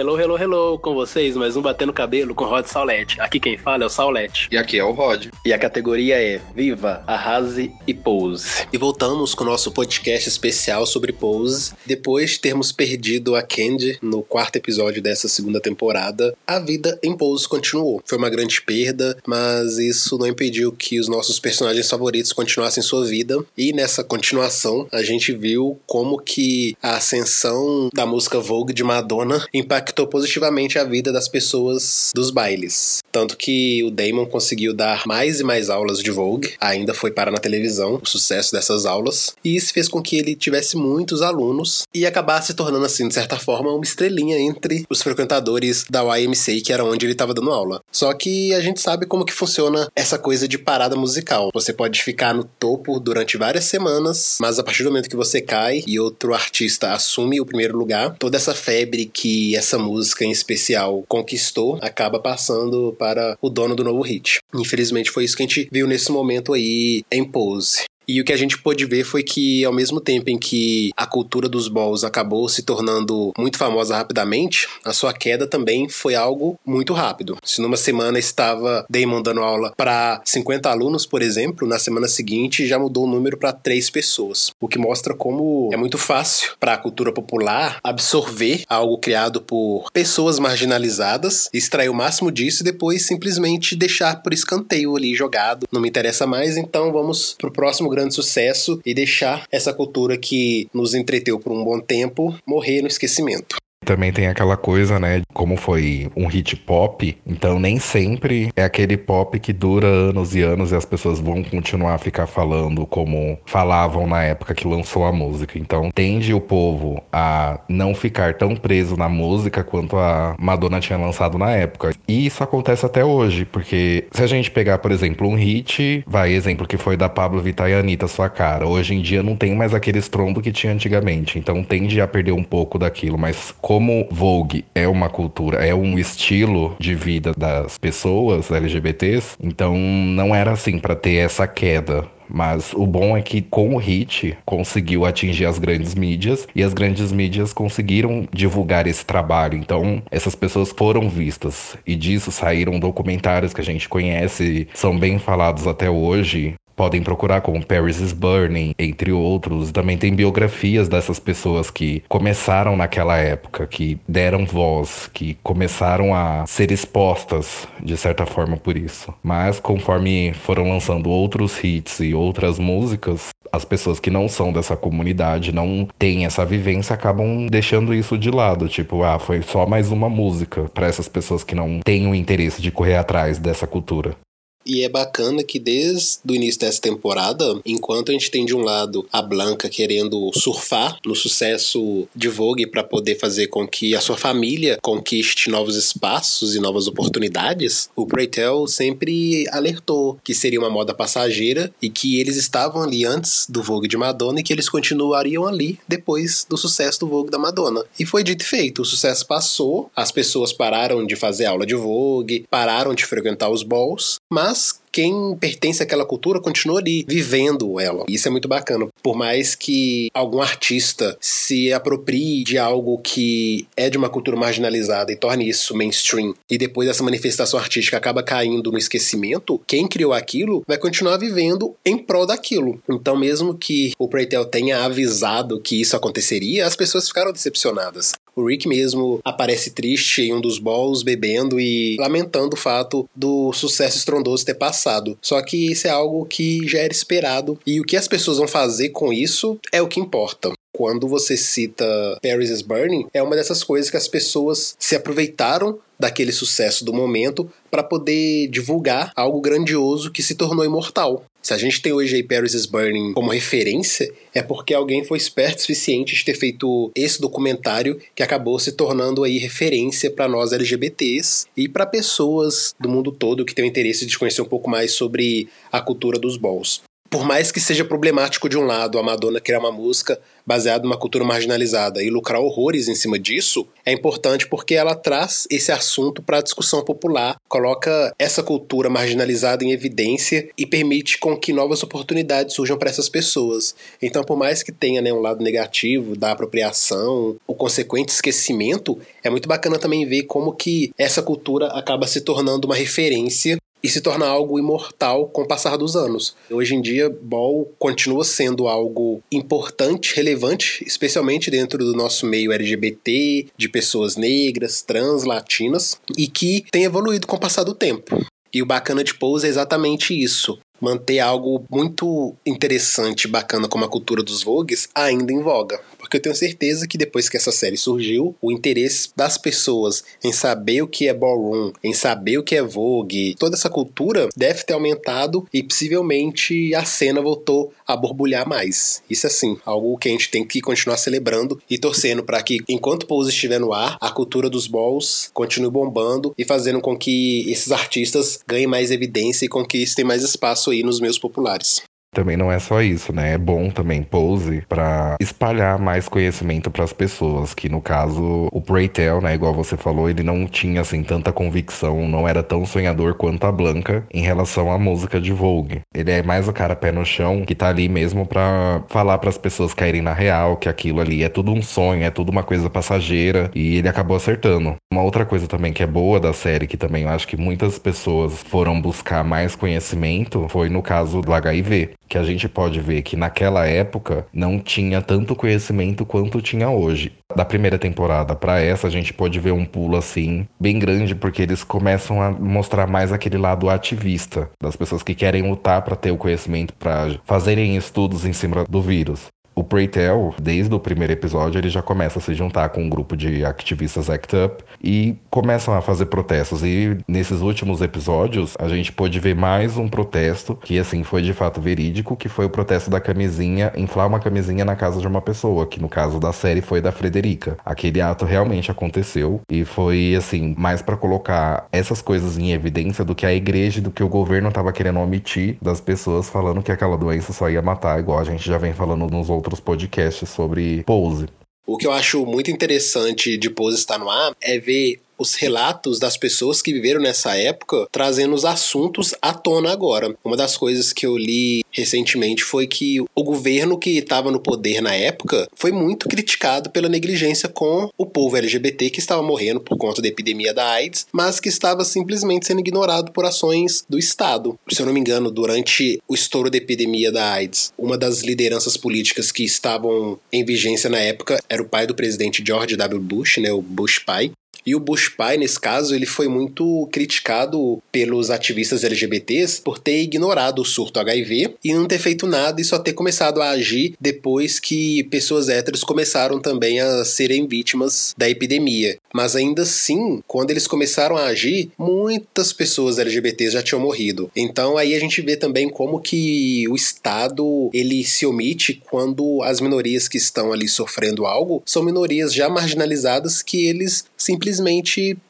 [0.00, 3.20] Hello, hello, hello, com vocês, mais um Batendo Cabelo com Rod Saulete.
[3.20, 4.48] Aqui quem fala é o Saulete.
[4.50, 5.26] E aqui é o Rod.
[5.44, 8.66] E a categoria é Viva, Arrase e Pose.
[8.72, 11.74] E voltamos com o nosso podcast especial sobre Pose.
[11.84, 17.14] Depois de termos perdido a Candy no quarto episódio dessa segunda temporada, a vida em
[17.14, 18.02] Pose continuou.
[18.06, 23.04] Foi uma grande perda, mas isso não impediu que os nossos personagens favoritos continuassem sua
[23.04, 23.44] vida.
[23.54, 29.44] E nessa continuação, a gente viu como que a ascensão da música Vogue de Madonna
[29.52, 32.98] impactou positivamente a vida das pessoas dos bailes.
[33.10, 37.30] Tanto que o Damon conseguiu dar mais e mais aulas de Vogue, ainda foi para
[37.30, 41.84] na televisão o sucesso dessas aulas, e isso fez com que ele tivesse muitos alunos
[41.94, 46.60] e acabasse se tornando, assim, de certa forma, uma estrelinha entre os frequentadores da YMCA,
[46.64, 47.82] que era onde ele estava dando aula.
[47.92, 51.50] Só que a gente sabe como que funciona essa coisa de parada musical.
[51.54, 55.40] Você pode ficar no topo durante várias semanas, mas a partir do momento que você
[55.40, 60.30] cai e outro artista assume o primeiro lugar, toda essa febre que essa música em
[60.30, 64.38] especial conquistou acaba passando para o dono do novo hit.
[64.54, 67.84] Infelizmente foi isso que a gente viu nesse momento aí em Pose.
[68.10, 71.06] E o que a gente pôde ver foi que, ao mesmo tempo em que a
[71.06, 76.58] cultura dos balls acabou se tornando muito famosa rapidamente, a sua queda também foi algo
[76.66, 77.38] muito rápido.
[77.44, 82.66] Se numa semana estava Damon dando aula para 50 alunos, por exemplo, na semana seguinte
[82.66, 84.50] já mudou o número para 3 pessoas.
[84.60, 89.88] O que mostra como é muito fácil para a cultura popular absorver algo criado por
[89.92, 95.68] pessoas marginalizadas, extrair o máximo disso e depois simplesmente deixar por escanteio ali jogado.
[95.70, 100.16] Não me interessa mais, então vamos pro próximo grande grande sucesso e deixar essa cultura
[100.16, 103.56] que nos entreteu por um bom tempo morrer no esquecimento.
[103.84, 105.22] Também tem aquela coisa, né?
[105.32, 110.42] Como foi um hit pop, então nem sempre é aquele pop que dura anos e
[110.42, 115.04] anos e as pessoas vão continuar a ficar falando como falavam na época que lançou
[115.04, 115.58] a música.
[115.58, 120.98] Então tende o povo a não ficar tão preso na música quanto a Madonna tinha
[120.98, 121.92] lançado na época.
[122.06, 126.32] E isso acontece até hoje, porque se a gente pegar, por exemplo, um hit, vai,
[126.32, 129.56] exemplo que foi da Pablo Vittar e Anitta, Sua Cara, hoje em dia não tem
[129.56, 131.38] mais aquele estrondo que tinha antigamente.
[131.38, 135.96] Então tende a perder um pouco daquilo, mas como Vogue é uma cultura, é um
[135.96, 142.04] estilo de vida das pessoas LGBTs, então não era assim para ter essa queda.
[142.28, 146.72] Mas o bom é que com o hit conseguiu atingir as grandes mídias e as
[146.72, 149.56] grandes mídias conseguiram divulgar esse trabalho.
[149.56, 155.18] Então essas pessoas foram vistas e disso saíram documentários que a gente conhece, são bem
[155.18, 159.70] falados até hoje podem procurar como Paris is Burning, entre outros.
[159.70, 166.46] Também tem biografias dessas pessoas que começaram naquela época, que deram voz, que começaram a
[166.46, 169.12] ser expostas de certa forma por isso.
[169.22, 174.74] Mas conforme foram lançando outros hits e outras músicas, as pessoas que não são dessa
[174.74, 178.68] comunidade, não têm essa vivência, acabam deixando isso de lado.
[178.68, 182.62] Tipo, ah, foi só mais uma música para essas pessoas que não têm o interesse
[182.62, 184.16] de correr atrás dessa cultura.
[184.64, 188.60] E é bacana que desde o início dessa temporada, enquanto a gente tem de um
[188.60, 194.00] lado a Blanca querendo surfar no sucesso de Vogue para poder fazer com que a
[194.00, 200.70] sua família conquiste novos espaços e novas oportunidades, o Preytel sempre alertou que seria uma
[200.70, 204.68] moda passageira e que eles estavam ali antes do Vogue de Madonna e que eles
[204.68, 207.84] continuariam ali depois do sucesso do Vogue da Madonna.
[207.98, 211.74] E foi dito e feito, o sucesso passou, as pessoas pararam de fazer aula de
[211.74, 217.78] Vogue, pararam de frequentar os balls, mas mas quem pertence àquela cultura continua ali vivendo
[217.78, 218.04] ela.
[218.08, 218.88] Isso é muito bacana.
[219.02, 225.12] Por mais que algum artista se aproprie de algo que é de uma cultura marginalizada
[225.12, 230.12] e torne isso mainstream, e depois essa manifestação artística acaba caindo no esquecimento, quem criou
[230.12, 232.80] aquilo vai continuar vivendo em prol daquilo.
[232.88, 238.12] Então, mesmo que o Preytel tenha avisado que isso aconteceria, as pessoas ficaram decepcionadas.
[238.34, 243.52] O Rick mesmo aparece triste em um dos balls, bebendo e lamentando o fato do
[243.52, 244.79] sucesso estrondoso ter passado.
[245.20, 247.58] Só que isso é algo que já era esperado.
[247.66, 250.52] E o que as pessoas vão fazer com isso é o que importa.
[250.72, 251.84] Quando você cita
[252.22, 256.94] Paris is Burning, é uma dessas coisas que as pessoas se aproveitaram daquele sucesso do
[256.94, 261.24] momento para poder divulgar algo grandioso que se tornou imortal.
[261.42, 265.16] Se a gente tem hoje aí Paris is Burning como referência, é porque alguém foi
[265.16, 270.28] esperto o suficiente de ter feito esse documentário que acabou se tornando aí referência para
[270.28, 274.68] nós LGBTs e para pessoas do mundo todo que têm interesse de conhecer um pouco
[274.68, 276.82] mais sobre a cultura dos balls.
[277.10, 280.96] Por mais que seja problemático de um lado a Madonna criar uma música baseada numa
[280.96, 286.22] cultura marginalizada e lucrar horrores em cima disso, é importante porque ela traz esse assunto
[286.22, 291.82] para a discussão popular, coloca essa cultura marginalizada em evidência e permite com que novas
[291.82, 293.74] oportunidades surjam para essas pessoas.
[294.00, 299.30] Então, por mais que tenha né, um lado negativo da apropriação, o consequente esquecimento, é
[299.30, 304.00] muito bacana também ver como que essa cultura acaba se tornando uma referência e se
[304.00, 306.36] torna algo imortal com o passar dos anos.
[306.50, 313.46] Hoje em dia, Ball continua sendo algo importante, relevante, especialmente dentro do nosso meio LGBT,
[313.56, 318.24] de pessoas negras, trans, latinas, e que tem evoluído com o passar do tempo.
[318.52, 320.58] E o bacana de Pose é exatamente isso.
[320.80, 325.80] Manter algo muito interessante, bacana como a cultura dos Vogues ainda em voga.
[325.98, 330.32] Porque eu tenho certeza que depois que essa série surgiu, o interesse das pessoas em
[330.32, 334.64] saber o que é ballroom, em saber o que é Vogue, toda essa cultura deve
[334.64, 339.02] ter aumentado e possivelmente a cena voltou a borbulhar mais.
[339.08, 343.06] Isso assim, algo que a gente tem que continuar celebrando e torcendo para que enquanto
[343.06, 347.72] Pose estiver no ar, a cultura dos balls continue bombando e fazendo com que esses
[347.72, 351.82] artistas ganhem mais evidência e conquistem mais espaço aí nos meios populares.
[352.12, 353.34] Também não é só isso, né?
[353.34, 358.60] É bom também Pose para espalhar mais conhecimento para as pessoas, que no caso o
[358.60, 363.14] Preytel, né, igual você falou, ele não tinha assim tanta convicção, não era tão sonhador
[363.14, 365.82] quanto a Blanca em relação à música de Vogue.
[365.94, 369.30] Ele é mais o cara pé no chão que tá ali mesmo para falar para
[369.30, 372.42] as pessoas caírem na real, que aquilo ali é tudo um sonho, é tudo uma
[372.42, 374.74] coisa passageira e ele acabou acertando.
[374.92, 377.78] Uma outra coisa também que é boa da série, que também eu acho que muitas
[377.78, 383.02] pessoas foram buscar mais conhecimento, foi no caso do HIV que a gente pode ver
[383.02, 387.12] que naquela época não tinha tanto conhecimento quanto tinha hoje.
[387.36, 391.40] Da primeira temporada para essa, a gente pode ver um pulo assim bem grande, porque
[391.40, 396.10] eles começam a mostrar mais aquele lado ativista das pessoas que querem lutar para ter
[396.10, 399.28] o conhecimento, para fazerem estudos em cima do vírus.
[399.54, 403.16] O Preytel, desde o primeiro episódio, ele já começa a se juntar com um grupo
[403.16, 406.62] de ativistas ACT UP e começam a fazer protestos.
[406.62, 411.32] E nesses últimos episódios, a gente pôde ver mais um protesto que, assim, foi de
[411.32, 415.20] fato verídico, que foi o protesto da camisinha, inflar uma camisinha na casa de uma
[415.20, 417.58] pessoa, que no caso da série foi da Frederica.
[417.64, 423.14] Aquele ato realmente aconteceu e foi, assim, mais para colocar essas coisas em evidência do
[423.14, 426.96] que a igreja, do que o governo estava querendo omitir das pessoas falando que aquela
[426.96, 430.84] doença só ia matar, igual a gente já vem falando nos outros outros podcasts sobre
[430.84, 431.26] Pose.
[431.66, 435.98] O que eu acho muito interessante de Pose estar no ar é ver os relatos
[435.98, 440.16] das pessoas que viveram nessa época, trazendo os assuntos à tona agora.
[440.24, 444.80] Uma das coisas que eu li recentemente foi que o governo que estava no poder
[444.80, 449.76] na época foi muito criticado pela negligência com o povo LGBT que estava morrendo por
[449.76, 454.58] conta da epidemia da AIDS, mas que estava simplesmente sendo ignorado por ações do Estado.
[454.70, 458.76] Se eu não me engano, durante o estouro da epidemia da AIDS, uma das lideranças
[458.76, 463.00] políticas que estavam em vigência na época era o pai do presidente George W.
[463.00, 464.32] Bush, né, o Bush pai,
[464.66, 470.02] e o Bush pai, nesse caso, ele foi muito criticado pelos ativistas LGBTs por ter
[470.02, 473.94] ignorado o surto HIV e não ter feito nada e só ter começado a agir
[474.00, 478.98] depois que pessoas héteros começaram também a serem vítimas da epidemia.
[479.12, 484.30] Mas ainda assim, quando eles começaram a agir, muitas pessoas LGBTs já tinham morrido.
[484.36, 489.60] Então aí a gente vê também como que o Estado ele se omite quando as
[489.60, 494.49] minorias que estão ali sofrendo algo são minorias já marginalizadas que eles simplesmente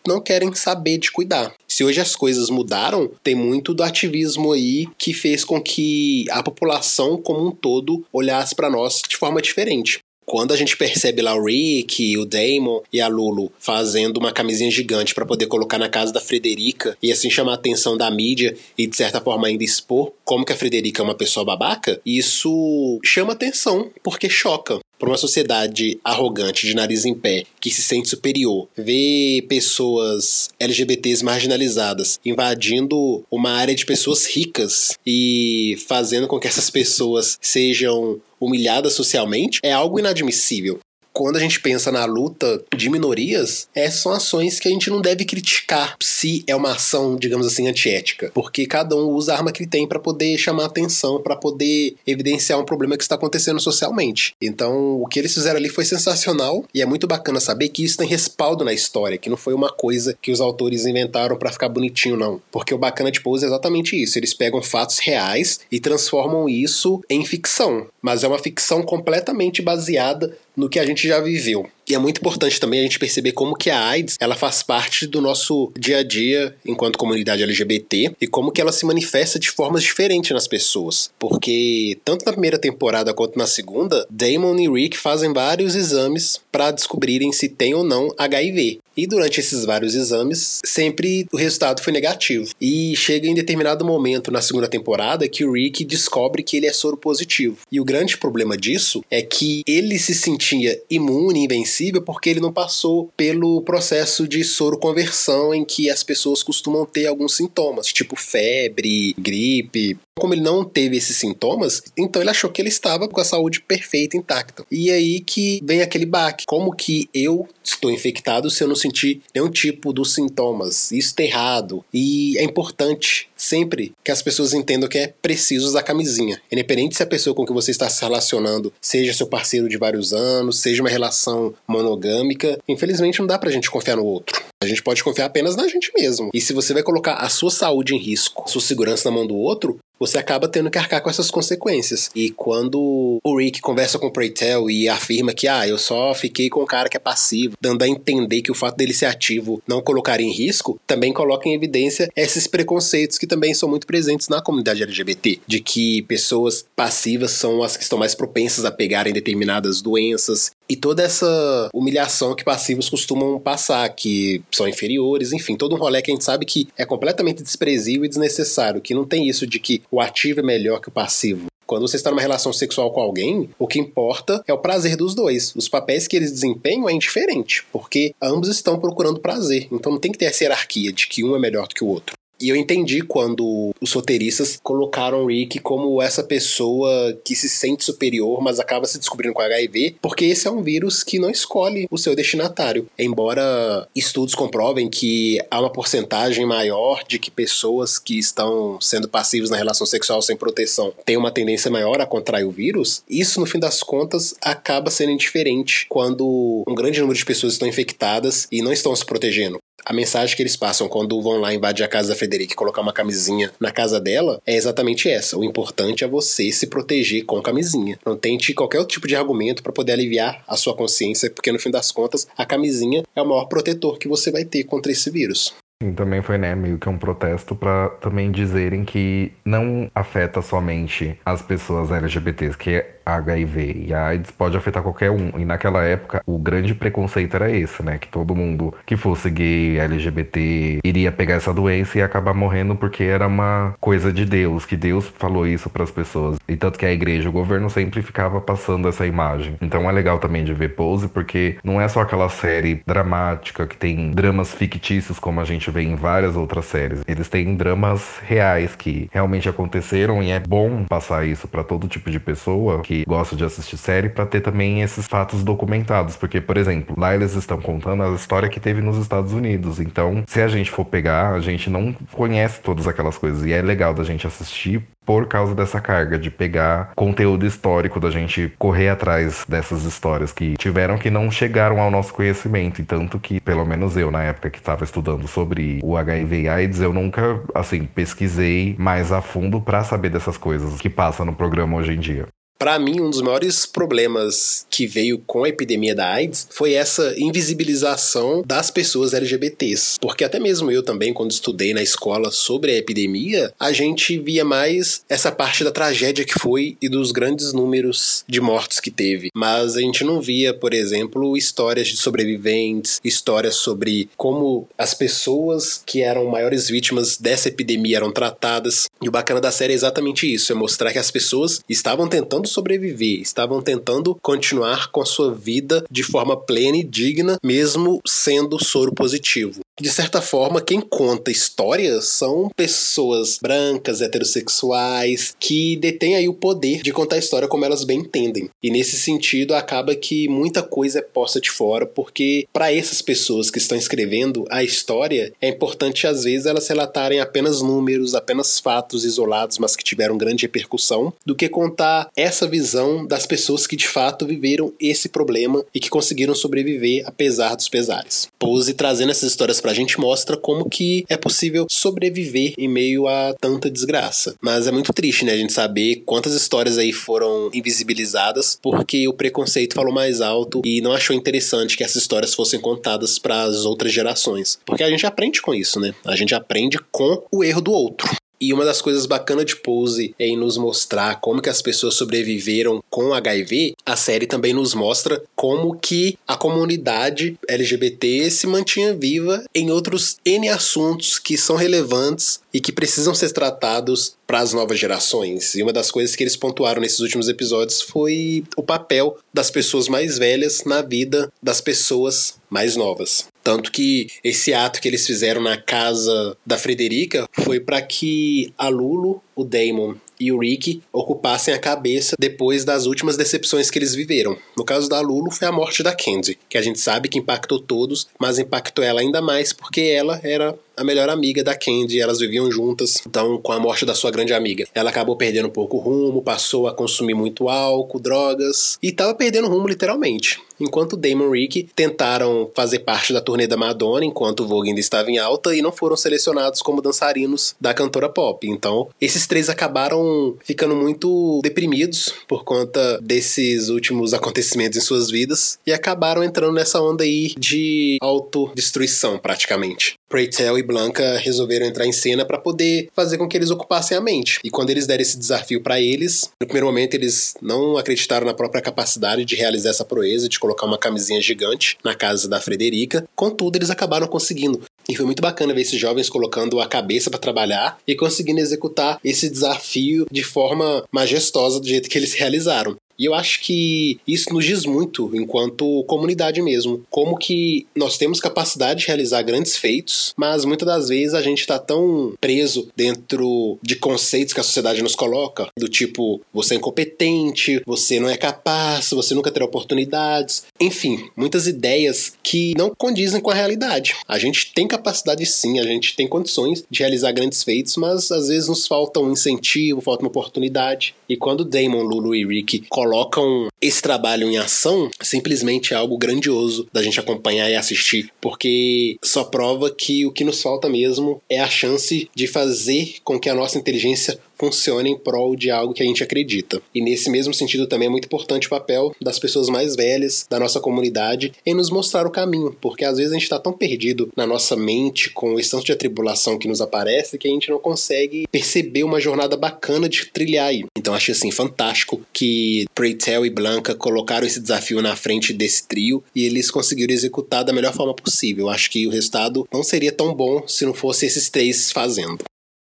[0.07, 1.53] não querem saber de cuidar.
[1.69, 6.43] Se hoje as coisas mudaram, tem muito do ativismo aí que fez com que a
[6.43, 10.01] população como um todo olhasse para nós de forma diferente.
[10.31, 14.71] Quando a gente percebe lá o Rick, o Damon e a Lulu fazendo uma camisinha
[14.71, 18.57] gigante para poder colocar na casa da Frederica e assim chamar a atenção da mídia
[18.79, 23.00] e de certa forma ainda expor como que a Frederica é uma pessoa babaca, isso
[23.05, 28.09] chama atenção porque choca para uma sociedade arrogante, de nariz em pé, que se sente
[28.09, 36.47] superior, ver pessoas LGBTs marginalizadas invadindo uma área de pessoas ricas e fazendo com que
[36.47, 40.78] essas pessoas sejam humilhadas socialmente, é algo inadmissível
[41.12, 45.00] quando a gente pensa na luta de minorias, essas são ações que a gente não
[45.00, 49.52] deve criticar se é uma ação, digamos assim, antiética, porque cada um usa a arma
[49.52, 54.35] que tem para poder chamar atenção, para poder evidenciar um problema que está acontecendo socialmente.
[54.40, 57.99] Então, o que eles fizeram ali foi sensacional e é muito bacana saber que isso
[57.99, 61.69] tem respaldo na história, que não foi uma coisa que os autores inventaram para ficar
[61.69, 62.40] bonitinho, não.
[62.50, 67.02] Porque o bacana de Pose é exatamente isso, eles pegam fatos reais e transformam isso
[67.09, 71.67] em ficção, mas é uma ficção completamente baseada no que a gente já viveu.
[71.90, 75.09] E é muito importante também a gente perceber como que a AIDS, ela faz parte
[75.09, 79.50] do nosso dia a dia enquanto comunidade LGBT e como que ela se manifesta de
[79.50, 81.11] formas diferentes nas pessoas.
[81.18, 86.70] Porque tanto na primeira temporada quanto na segunda, Damon e Rick fazem vários exames para
[86.70, 88.78] descobrirem se tem ou não HIV.
[88.97, 92.50] E durante esses vários exames, sempre o resultado foi negativo.
[92.61, 96.73] E chega em determinado momento na segunda temporada que o Rick descobre que ele é
[96.73, 97.59] soro positivo.
[97.73, 102.53] E o grande problema disso é que ele se sentia imune, invencível, porque ele não
[102.53, 108.17] passou pelo processo de soro conversão em que as pessoas costumam ter alguns sintomas, tipo
[108.17, 109.99] febre, gripe.
[110.19, 113.63] Como ele não teve esses sintomas, então ele achou que ele estava com a saúde
[113.63, 114.67] perfeita, intacta.
[114.71, 116.45] E aí que vem aquele baque.
[116.47, 120.93] Como que eu estou infectado se eu não senti nenhum tipo dos sintomas?
[120.93, 121.83] Isso está errado.
[121.95, 126.40] E é importante sempre que as pessoas entendam que é preciso usar camisinha.
[126.52, 130.12] Independente se a pessoa com que você está se relacionando seja seu parceiro de vários
[130.12, 134.42] anos, seja uma relação monogâmica, infelizmente não dá pra gente confiar no outro.
[134.62, 136.28] A gente pode confiar apenas na gente mesmo.
[136.35, 139.26] E se você vai colocar a sua saúde em risco, a sua segurança na mão
[139.26, 142.11] do outro, você acaba tendo que arcar com essas consequências.
[142.14, 146.49] E quando o Rick conversa com o Preytel e afirma que, ah, eu só fiquei
[146.49, 149.62] com um cara que é passivo, dando a entender que o fato dele ser ativo
[149.69, 154.28] não colocaria em risco, também coloca em evidência esses preconceitos que também são muito presentes
[154.28, 159.12] na comunidade LGBT, de que pessoas passivas são as que estão mais propensas a pegarem
[159.12, 165.75] determinadas doenças e toda essa humilhação que passivos costumam passar, que são inferiores, enfim, todo
[165.75, 169.29] um rolê que a gente sabe que é completamente desprezível e desnecessário, que não tem
[169.29, 171.47] isso de que o ativo é melhor que o passivo.
[171.67, 175.12] Quando você está numa relação sexual com alguém, o que importa é o prazer dos
[175.12, 175.53] dois.
[175.57, 179.67] Os papéis que eles desempenham é indiferente, porque ambos estão procurando prazer.
[179.73, 181.89] Então não tem que ter essa hierarquia de que um é melhor do que o
[181.89, 182.20] outro.
[182.40, 188.40] E eu entendi quando os roteiristas colocaram Rick como essa pessoa que se sente superior,
[188.40, 191.99] mas acaba se descobrindo com HIV, porque esse é um vírus que não escolhe o
[191.99, 192.87] seu destinatário.
[192.99, 199.50] Embora estudos comprovem que há uma porcentagem maior de que pessoas que estão sendo passivas
[199.50, 203.47] na relação sexual sem proteção têm uma tendência maior a contrair o vírus, isso no
[203.47, 208.62] fim das contas acaba sendo indiferente quando um grande número de pessoas estão infectadas e
[208.62, 212.11] não estão se protegendo a mensagem que eles passam quando vão lá invadir a casa
[212.11, 215.39] da Frederica e colocar uma camisinha na casa dela é exatamente essa.
[215.39, 217.99] O importante é você se proteger com camisinha.
[218.05, 221.59] Não tente qualquer outro tipo de argumento para poder aliviar a sua consciência, porque no
[221.59, 225.11] fim das contas, a camisinha é o maior protetor que você vai ter contra esse
[225.11, 225.55] vírus.
[225.83, 231.19] E também foi, né, meio que um protesto para também dizerem que não afeta somente
[231.25, 235.33] as pessoas LGBTs, que HIV e AIDS pode afetar qualquer um.
[235.39, 237.99] E naquela época, o grande preconceito era esse, né?
[237.99, 243.05] Que todo mundo que fosse gay, LGBT, iria pegar essa doença e acabar morrendo porque
[243.05, 246.39] era uma coisa de Deus, que Deus falou isso para as pessoas.
[246.49, 249.57] E tanto que a igreja, o governo sempre ficava passando essa imagem.
[249.61, 253.77] Então é legal também de ver Pose, porque não é só aquela série dramática que
[253.77, 257.03] tem dramas fictícios como a gente vê em várias outras séries.
[257.07, 262.11] Eles têm dramas reais que realmente aconteceram e é bom passar isso para todo tipo
[262.11, 266.57] de pessoa que gosta de assistir série para ter também esses fatos documentados, porque por
[266.57, 269.81] exemplo, lá eles estão contando a história que teve nos Estados Unidos.
[269.81, 273.62] Então, se a gente for pegar, a gente não conhece todas aquelas coisas e é
[273.62, 278.91] legal da gente assistir por causa dessa carga de pegar conteúdo histórico, da gente correr
[278.91, 282.81] atrás dessas histórias que tiveram que não chegaram ao nosso conhecimento.
[282.81, 286.49] E tanto que, pelo menos eu, na época que estava estudando sobre o HIV e
[286.49, 291.35] AIDS, eu nunca, assim, pesquisei mais a fundo para saber dessas coisas que passam no
[291.35, 292.26] programa hoje em dia.
[292.61, 297.14] Para mim, um dos maiores problemas que veio com a epidemia da AIDS foi essa
[297.17, 299.99] invisibilização das pessoas LGBTs.
[299.99, 304.45] Porque até mesmo eu também, quando estudei na escola sobre a epidemia, a gente via
[304.45, 309.31] mais essa parte da tragédia que foi e dos grandes números de mortos que teve.
[309.35, 315.83] Mas a gente não via, por exemplo, histórias de sobreviventes, histórias sobre como as pessoas
[315.87, 318.87] que eram maiores vítimas dessa epidemia eram tratadas.
[319.00, 322.50] E o bacana da série é exatamente isso: é mostrar que as pessoas estavam tentando
[322.50, 328.62] sobreviver, estavam tentando continuar com a sua vida de forma plena e digna, mesmo sendo
[328.62, 336.29] soro positivo de certa forma, quem conta histórias são pessoas brancas, heterossexuais, que detêm aí
[336.29, 338.51] o poder de contar a história como elas bem entendem.
[338.63, 343.51] E nesse sentido, acaba que muita coisa é posta de fora, porque para essas pessoas
[343.51, 349.05] que estão escrevendo a história, é importante às vezes elas relatarem apenas números, apenas fatos
[349.05, 353.89] isolados, mas que tiveram grande repercussão, do que contar essa visão das pessoas que de
[353.89, 358.29] fato viveram esse problema e que conseguiram sobreviver apesar dos pesares.
[358.39, 363.07] Pose trazendo essas histórias para A gente mostra como que é possível sobreviver em meio
[363.07, 364.35] a tanta desgraça.
[364.41, 369.12] Mas é muito triste, né, a gente saber quantas histórias aí foram invisibilizadas porque o
[369.12, 373.65] preconceito falou mais alto e não achou interessante que essas histórias fossem contadas para as
[373.65, 374.59] outras gerações.
[374.67, 375.95] Porque a gente aprende com isso, né?
[376.05, 378.11] A gente aprende com o erro do outro.
[378.40, 381.94] E uma das coisas bacanas de Pose é em nos mostrar como que as pessoas
[381.94, 383.75] sobreviveram com HIV.
[383.85, 390.16] A série também nos mostra como que a comunidade LGBT se mantinha viva em outros
[390.25, 395.54] N assuntos que são relevantes e que precisam ser tratados para as novas gerações.
[395.54, 399.87] E uma das coisas que eles pontuaram nesses últimos episódios foi o papel das pessoas
[399.87, 403.26] mais velhas na vida das pessoas mais novas.
[403.50, 408.69] Tanto que esse ato que eles fizeram na casa da Frederica foi para que a
[408.69, 413.92] Lulu, o Damon e o Rick ocupassem a cabeça depois das últimas decepções que eles
[413.92, 414.37] viveram.
[414.57, 417.59] No caso da Lulu, foi a morte da Candy, que a gente sabe que impactou
[417.59, 422.21] todos, mas impactou ela ainda mais porque ela era a melhor amiga da Candy, elas
[422.21, 423.03] viviam juntas.
[423.07, 426.23] Então, com a morte da sua grande amiga, ela acabou perdendo um pouco o rumo,
[426.23, 430.41] passou a consumir muito álcool, drogas e estava perdendo o rumo literalmente.
[430.59, 434.81] Enquanto Damon e Rick tentaram fazer parte da turnê da Madonna enquanto o Vogue ainda
[434.81, 438.47] estava em alta e não foram selecionados como dançarinos da cantora pop.
[438.49, 445.59] Então, esses três acabaram ficando muito deprimidos por conta desses últimos acontecimentos em suas vidas
[445.67, 450.00] e acabaram entrando nessa onda aí de autodestruição, praticamente.
[450.11, 454.00] Preytel e Blanca resolveram entrar em cena para poder fazer com que eles ocupassem a
[454.00, 454.40] mente.
[454.43, 458.35] E quando eles deram esse desafio para eles, no primeiro momento eles não acreditaram na
[458.35, 463.07] própria capacidade de realizar essa proeza, de colocar uma camisinha gigante na casa da Frederica.
[463.14, 464.61] Contudo, eles acabaram conseguindo.
[464.88, 468.99] E foi muito bacana ver esses jovens colocando a cabeça para trabalhar e conseguindo executar
[469.05, 472.76] esse desafio de forma majestosa do jeito que eles realizaram.
[473.00, 476.85] E eu acho que isso nos diz muito enquanto comunidade mesmo.
[476.90, 481.40] Como que nós temos capacidade de realizar grandes feitos, mas muitas das vezes a gente
[481.40, 486.57] está tão preso dentro de conceitos que a sociedade nos coloca, do tipo, você é
[486.59, 490.45] incompetente, você não é capaz, você nunca terá oportunidades.
[490.61, 493.97] Enfim, muitas ideias que não condizem com a realidade.
[494.07, 498.28] A gente tem capacidade sim, a gente tem condições de realizar grandes feitos, mas às
[498.28, 500.95] vezes nos falta um incentivo, falta uma oportunidade.
[501.09, 505.99] E quando Damon, Lulu e Rick colocam colocam esse trabalho em ação, simplesmente é algo
[505.99, 511.21] grandioso da gente acompanhar e assistir, porque só prova que o que nos falta mesmo
[511.29, 515.75] é a chance de fazer com que a nossa inteligência funciona em prol de algo
[515.75, 516.62] que a gente acredita.
[516.75, 520.40] E nesse mesmo sentido também é muito importante o papel das pessoas mais velhas da
[520.40, 524.11] nossa comunidade em nos mostrar o caminho, porque às vezes a gente está tão perdido
[524.17, 527.59] na nossa mente com o tanto de atribulação que nos aparece que a gente não
[527.59, 530.64] consegue perceber uma jornada bacana de trilhar aí.
[530.79, 533.31] Então achei assim fantástico que Preytel e
[533.79, 538.49] Colocaram esse desafio na frente desse trio e eles conseguiram executar da melhor forma possível.
[538.49, 542.19] Acho que o resultado não seria tão bom se não fosse esses três fazendo.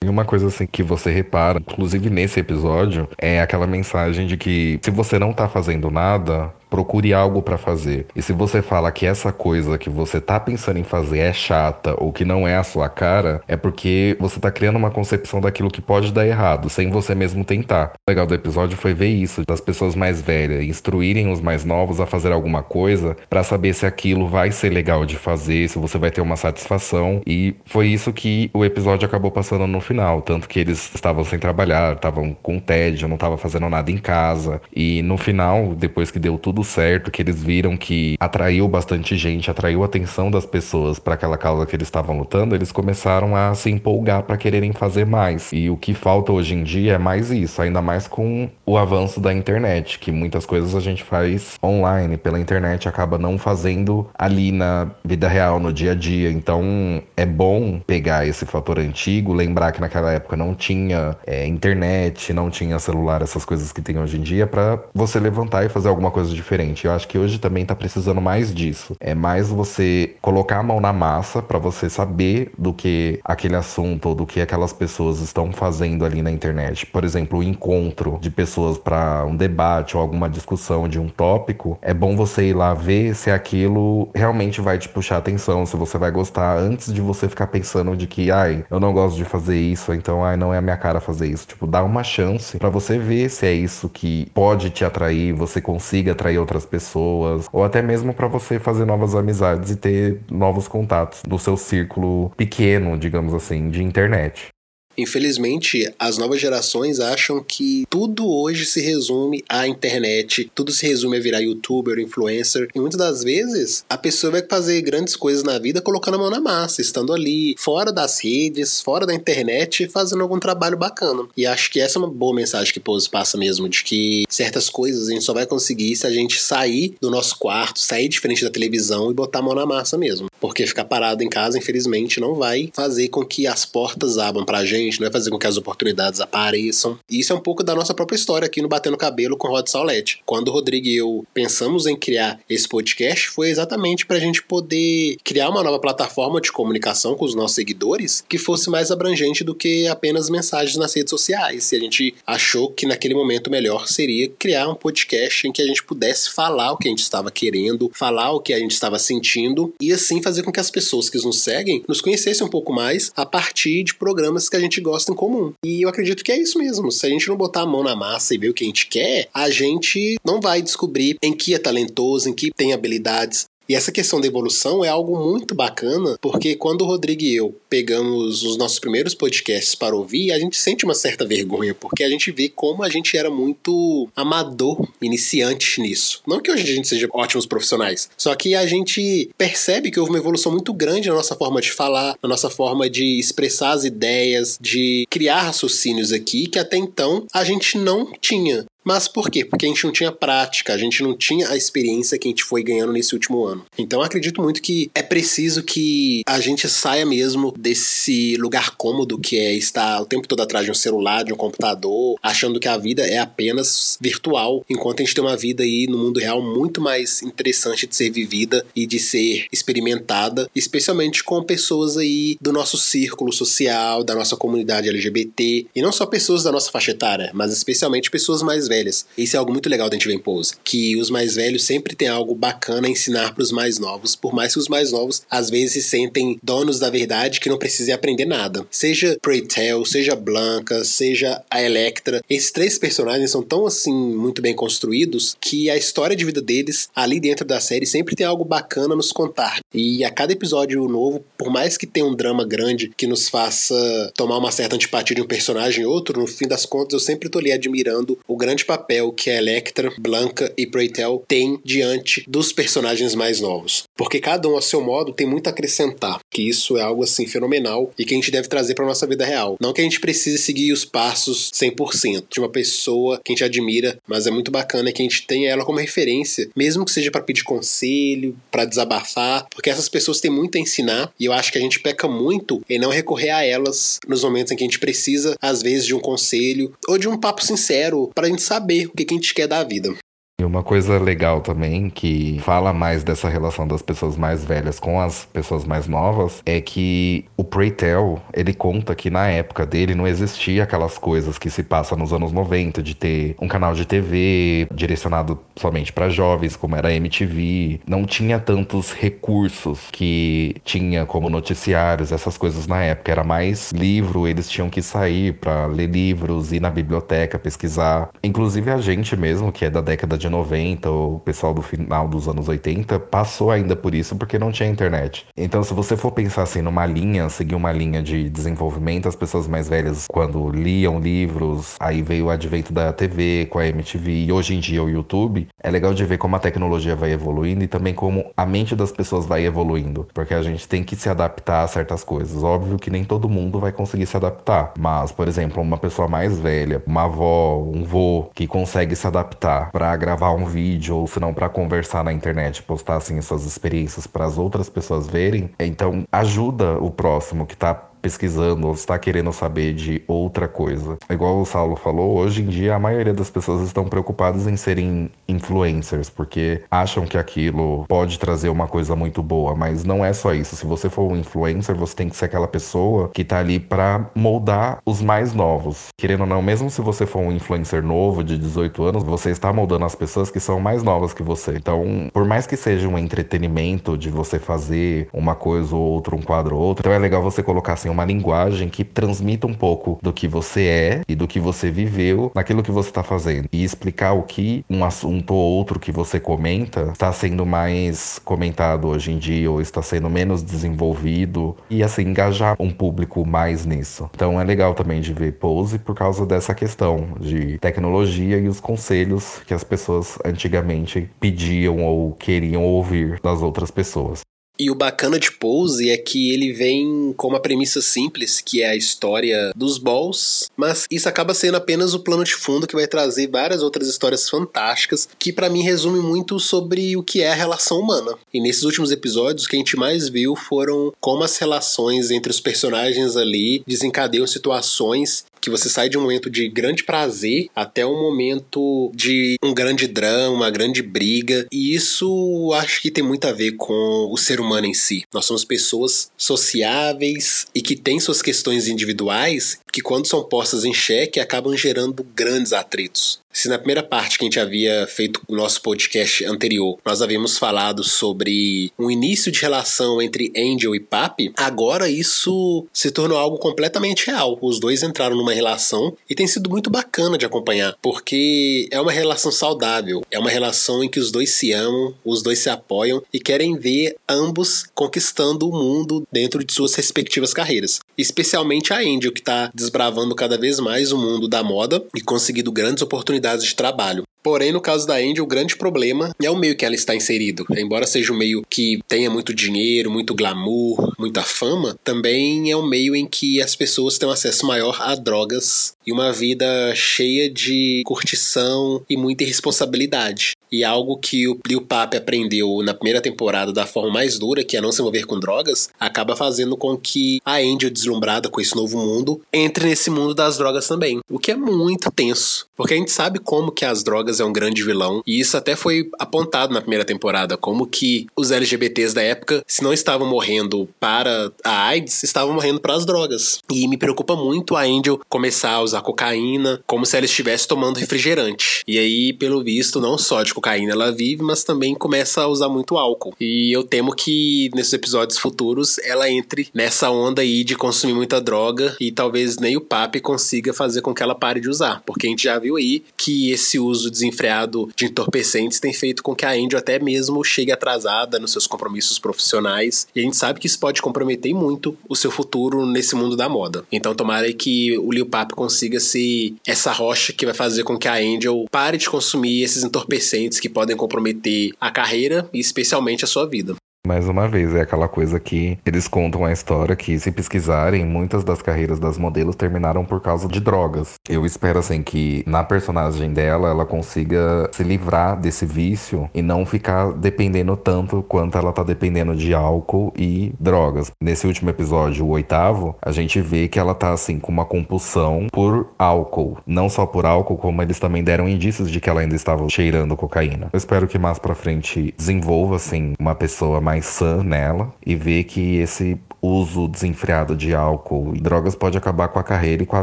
[0.04, 4.78] E uma coisa assim que você repara, inclusive nesse episódio, é aquela mensagem de que
[4.82, 8.06] se você não tá fazendo nada, procure algo para fazer.
[8.14, 11.94] E se você fala que essa coisa que você tá pensando em fazer é chata
[11.98, 15.70] ou que não é a sua cara, é porque você tá criando uma concepção daquilo
[15.70, 17.92] que pode dar errado, sem você mesmo tentar.
[18.06, 22.00] O legal do episódio foi ver isso, das pessoas mais velhas instruírem os mais novos
[22.00, 25.98] a fazer alguma coisa para saber se aquilo vai ser legal de fazer, se você
[25.98, 27.20] vai ter uma satisfação.
[27.26, 31.38] E foi isso que o episódio acabou passando no final, tanto que eles estavam sem
[31.38, 34.60] trabalhar, estavam com tédio, não estavam fazendo nada em casa.
[34.74, 39.14] E no final, depois que deu tudo tudo certo, que eles viram que atraiu bastante
[39.14, 43.36] gente, atraiu a atenção das pessoas para aquela causa que eles estavam lutando, eles começaram
[43.36, 45.50] a se empolgar para quererem fazer mais.
[45.52, 49.20] E o que falta hoje em dia é mais isso, ainda mais com o avanço
[49.20, 54.50] da internet, que muitas coisas a gente faz online, pela internet, acaba não fazendo ali
[54.50, 56.30] na vida real, no dia a dia.
[56.30, 62.32] Então é bom pegar esse fator antigo, lembrar que naquela época não tinha é, internet,
[62.32, 65.88] não tinha celular, essas coisas que tem hoje em dia, para você levantar e fazer
[65.88, 66.45] alguma coisa diferente.
[66.84, 68.96] Eu acho que hoje também tá precisando mais disso.
[69.00, 74.10] É mais você colocar a mão na massa para você saber do que aquele assunto
[74.10, 76.86] ou do que aquelas pessoas estão fazendo ali na internet.
[76.86, 81.78] Por exemplo, o encontro de pessoas para um debate ou alguma discussão de um tópico,
[81.82, 85.98] é bom você ir lá ver se aquilo realmente vai te puxar atenção, se você
[85.98, 89.58] vai gostar antes de você ficar pensando de que, ai, eu não gosto de fazer
[89.58, 91.46] isso, então, ai, não é a minha cara fazer isso.
[91.46, 95.60] Tipo, dá uma chance para você ver se é isso que pode te atrair, você
[95.60, 100.20] consiga atrair atrair outras pessoas, ou até mesmo para você fazer novas amizades e ter
[100.30, 104.48] novos contatos no seu círculo pequeno, digamos assim, de internet.
[104.96, 111.16] Infelizmente, as novas gerações acham que tudo hoje se resume à internet, tudo se resume
[111.16, 115.58] a virar youtuber, influencer, e muitas das vezes a pessoa vai fazer grandes coisas na
[115.58, 120.22] vida colocando a mão na massa, estando ali, fora das redes, fora da internet, fazendo
[120.22, 121.26] algum trabalho bacana.
[121.36, 124.68] E acho que essa é uma boa mensagem que Pose passa mesmo, de que certas
[124.70, 128.20] coisas a gente só vai conseguir se a gente sair do nosso quarto, sair de
[128.20, 130.28] frente da televisão e botar a mão na massa mesmo.
[130.40, 134.64] Porque ficar parado em casa, infelizmente, não vai fazer com que as portas abram pra
[134.64, 136.98] gente, não vai fazer com que as oportunidades apareçam.
[137.10, 139.66] E isso é um pouco da nossa própria história aqui no Batendo Cabelo com Rod
[139.68, 140.22] Saulete.
[140.24, 145.16] Quando o Rodrigo e eu pensamos em criar esse podcast, foi exatamente pra gente poder
[145.24, 149.54] criar uma nova plataforma de comunicação com os nossos seguidores que fosse mais abrangente do
[149.54, 151.72] que apenas mensagens nas redes sociais.
[151.72, 155.66] E a gente achou que naquele momento melhor seria criar um podcast em que a
[155.66, 158.98] gente pudesse falar o que a gente estava querendo, falar o que a gente estava
[158.98, 162.72] sentindo e assim fazer com que as pessoas que nos seguem nos conhecessem um pouco
[162.72, 165.52] mais a partir de programas que a gente gosta em comum.
[165.64, 166.90] E eu acredito que é isso mesmo.
[166.90, 168.86] Se a gente não botar a mão na massa e ver o que a gente
[168.86, 173.46] quer, a gente não vai descobrir em que é talentoso, em que tem habilidades.
[173.68, 177.54] E essa questão da evolução é algo muito bacana, porque quando o Rodrigo e eu
[177.68, 182.08] pegamos os nossos primeiros podcasts para ouvir, a gente sente uma certa vergonha, porque a
[182.08, 186.22] gente vê como a gente era muito amador, iniciante nisso.
[186.26, 190.12] Não que hoje a gente seja ótimos profissionais, só que a gente percebe que houve
[190.12, 193.84] uma evolução muito grande na nossa forma de falar, na nossa forma de expressar as
[193.84, 198.64] ideias, de criar raciocínios aqui que até então a gente não tinha.
[198.86, 199.44] Mas por quê?
[199.44, 202.44] Porque a gente não tinha prática, a gente não tinha a experiência que a gente
[202.44, 203.66] foi ganhando nesse último ano.
[203.76, 209.36] Então acredito muito que é preciso que a gente saia mesmo desse lugar cômodo que
[209.36, 212.78] é estar o tempo todo atrás de um celular, de um computador, achando que a
[212.78, 216.80] vida é apenas virtual, enquanto a gente tem uma vida aí no mundo real muito
[216.80, 222.76] mais interessante de ser vivida e de ser experimentada, especialmente com pessoas aí do nosso
[222.76, 227.52] círculo social, da nossa comunidade LGBT, e não só pessoas da nossa faixa etária, mas
[227.52, 229.06] especialmente pessoas mais velhas velhas.
[229.16, 230.54] Isso é algo muito legal da gente ver em Pose.
[230.62, 234.34] Que os mais velhos sempre têm algo bacana a ensinar para os mais novos, por
[234.34, 237.94] mais que os mais novos às vezes se sentem donos da verdade que não precisem
[237.94, 238.66] aprender nada.
[238.70, 242.22] Seja Preytel, seja Blanca, seja a Electra.
[242.28, 246.88] Esses três personagens são tão assim muito bem construídos que a história de vida deles
[246.94, 249.60] ali dentro da série sempre tem algo bacana a nos contar.
[249.72, 254.12] E a cada episódio novo, por mais que tenha um drama grande que nos faça
[254.14, 257.28] tomar uma certa antipatia de um personagem ou outro, no fim das contas eu sempre
[257.28, 262.52] tô ali admirando o grande papel que a Electra, Blanca e Preytel têm diante dos
[262.52, 263.84] personagens mais novos.
[263.96, 266.20] Porque cada um, a seu modo, tem muito a acrescentar.
[266.30, 269.24] Que isso é algo assim fenomenal e que a gente deve trazer para nossa vida
[269.24, 269.56] real.
[269.60, 273.44] Não que a gente precise seguir os passos 100% de uma pessoa que a gente
[273.44, 277.10] admira, mas é muito bacana que a gente tenha ela como referência, mesmo que seja
[277.10, 281.52] para pedir conselho, para desabafar, porque essas pessoas têm muito a ensinar e eu acho
[281.52, 284.66] que a gente peca muito em não recorrer a elas nos momentos em que a
[284.66, 288.42] gente precisa, às vezes, de um conselho ou de um papo sincero para a gente
[288.46, 289.94] saber o que a gente quer da vida.
[290.38, 295.00] E uma coisa legal também, que fala mais dessa relação das pessoas mais velhas com
[295.00, 300.06] as pessoas mais novas, é que o Preytel, ele conta que na época dele não
[300.06, 304.68] existia aquelas coisas que se passa nos anos 90, de ter um canal de TV
[304.74, 307.80] direcionado somente para jovens, como era a MTV.
[307.86, 313.10] Não tinha tantos recursos que tinha como noticiários, essas coisas na época.
[313.10, 318.10] Era mais livro, eles tinham que sair para ler livros, ir na biblioteca, pesquisar.
[318.22, 322.08] Inclusive a gente mesmo, que é da década de de 90, o pessoal do final
[322.08, 325.26] dos anos 80, passou ainda por isso porque não tinha internet.
[325.36, 329.46] Então, se você for pensar assim numa linha, seguir uma linha de desenvolvimento, as pessoas
[329.46, 334.32] mais velhas, quando liam livros, aí veio o advento da TV com a MTV e
[334.32, 337.68] hoje em dia o YouTube, é legal de ver como a tecnologia vai evoluindo e
[337.68, 341.62] também como a mente das pessoas vai evoluindo, porque a gente tem que se adaptar
[341.62, 342.42] a certas coisas.
[342.42, 346.38] Óbvio que nem todo mundo vai conseguir se adaptar, mas, por exemplo, uma pessoa mais
[346.38, 351.06] velha, uma avó, um vô que consegue se adaptar para gravar gravar um vídeo ou
[351.06, 355.50] se não para conversar na internet, postar assim suas experiências para as outras pessoas verem.
[355.60, 357.74] Então ajuda o próximo que tá
[358.06, 360.96] pesquisando ou está querendo saber de outra coisa.
[361.10, 365.10] Igual o Saulo falou, hoje em dia a maioria das pessoas estão preocupadas em serem
[365.26, 370.32] influencers, porque acham que aquilo pode trazer uma coisa muito boa, mas não é só
[370.32, 370.54] isso.
[370.54, 374.08] Se você for um influencer, você tem que ser aquela pessoa que tá ali para
[374.14, 375.88] moldar os mais novos.
[375.98, 379.52] Querendo ou não, mesmo se você for um influencer novo de 18 anos, você está
[379.52, 381.56] moldando as pessoas que são mais novas que você.
[381.56, 386.22] Então, por mais que seja um entretenimento de você fazer uma coisa ou outra, um
[386.22, 389.98] quadro ou outro, então é legal você colocar assim uma linguagem que transmita um pouco
[390.02, 393.48] do que você é e do que você viveu naquilo que você está fazendo.
[393.50, 398.88] E explicar o que um assunto ou outro que você comenta está sendo mais comentado
[398.88, 404.10] hoje em dia ou está sendo menos desenvolvido e assim engajar um público mais nisso.
[404.14, 408.60] Então é legal também de ver Pose por causa dessa questão de tecnologia e os
[408.60, 414.20] conselhos que as pessoas antigamente pediam ou queriam ouvir das outras pessoas.
[414.58, 418.70] E o bacana de Pose é que ele vem com uma premissa simples, que é
[418.70, 422.86] a história dos balls, mas isso acaba sendo apenas o plano de fundo que vai
[422.86, 427.34] trazer várias outras histórias fantásticas, que para mim resume muito sobre o que é a
[427.34, 428.14] relação humana.
[428.32, 432.30] E nesses últimos episódios, o que a gente mais viu foram como as relações entre
[432.30, 437.86] os personagens ali desencadeiam situações que você sai de um momento de grande prazer até
[437.86, 441.46] um momento de um grande drama, uma grande briga.
[441.52, 445.04] E isso acho que tem muito a ver com o ser humano em si.
[445.14, 450.74] Nós somos pessoas sociáveis e que têm suas questões individuais que, quando são postas em
[450.74, 453.20] xeque, acabam gerando grandes atritos.
[453.36, 457.36] Se na primeira parte que a gente havia feito o nosso podcast anterior, nós havíamos
[457.36, 463.36] falado sobre um início de relação entre Angel e Papi, agora isso se tornou algo
[463.36, 464.38] completamente real.
[464.40, 468.90] Os dois entraram numa relação e tem sido muito bacana de acompanhar, porque é uma
[468.90, 473.02] relação saudável, é uma relação em que os dois se amam, os dois se apoiam
[473.12, 477.80] e querem ver ambos conquistando o mundo dentro de suas respectivas carreiras.
[477.98, 482.50] Especialmente a Angel, que está desbravando cada vez mais o mundo da moda e conseguindo
[482.50, 484.04] grandes oportunidades de trabalho.
[484.26, 487.46] Porém, no caso da Angel, o grande problema é o meio que ela está inserido.
[487.56, 492.66] Embora seja um meio que tenha muito dinheiro, muito glamour, muita fama, também é um
[492.66, 497.30] meio em que as pessoas têm um acesso maior a drogas e uma vida cheia
[497.30, 500.32] de curtição e muita irresponsabilidade.
[500.50, 504.56] E algo que o Lil Pape aprendeu na primeira temporada da forma mais dura, que
[504.56, 508.54] é não se envolver com drogas, acaba fazendo com que a Angel, deslumbrada com esse
[508.54, 511.00] novo mundo, entre nesse mundo das drogas também.
[511.10, 514.32] O que é muito tenso, porque a gente sabe como que as drogas é um
[514.32, 519.02] grande vilão, e isso até foi apontado na primeira temporada, como que os LGBTs da
[519.02, 523.40] época, se não estavam morrendo para a AIDS, estavam morrendo para as drogas.
[523.50, 527.78] E me preocupa muito a Angel começar a usar cocaína, como se ela estivesse tomando
[527.78, 528.62] refrigerante.
[528.66, 532.48] E aí, pelo visto, não só de cocaína ela vive, mas também começa a usar
[532.48, 533.14] muito álcool.
[533.20, 538.20] E eu temo que nesses episódios futuros ela entre nessa onda aí de consumir muita
[538.20, 542.06] droga e talvez nem o papi consiga fazer com que ela pare de usar, porque
[542.06, 546.26] a gente já viu aí que esse uso desenfreado de entorpecentes tem feito com que
[546.26, 550.46] a Angel até mesmo chegue atrasada nos seus compromissos profissionais, e a gente sabe que
[550.46, 553.64] isso pode comprometer muito o seu futuro nesse mundo da moda.
[553.72, 557.88] Então tomara que o Lil Papi consiga ser essa rocha que vai fazer com que
[557.88, 563.08] a Angel pare de consumir esses entorpecentes que podem comprometer a carreira e especialmente a
[563.08, 563.54] sua vida.
[563.86, 568.24] Mais uma vez, é aquela coisa que eles contam a história que, se pesquisarem, muitas
[568.24, 570.94] das carreiras das modelos terminaram por causa de drogas.
[571.08, 576.44] Eu espero, assim, que na personagem dela ela consiga se livrar desse vício e não
[576.44, 580.90] ficar dependendo tanto quanto ela tá dependendo de álcool e drogas.
[581.00, 585.28] Nesse último episódio, o oitavo, a gente vê que ela tá, assim, com uma compulsão
[585.30, 586.38] por álcool.
[586.44, 589.96] Não só por álcool, como eles também deram indícios de que ela ainda estava cheirando
[589.96, 590.48] cocaína.
[590.52, 594.94] Eu espero que mais pra frente desenvolva, assim, uma pessoa mais mais sã nela e
[594.94, 599.66] ver que esse uso desenfreado de álcool e drogas pode acabar com a carreira e
[599.66, 599.82] com a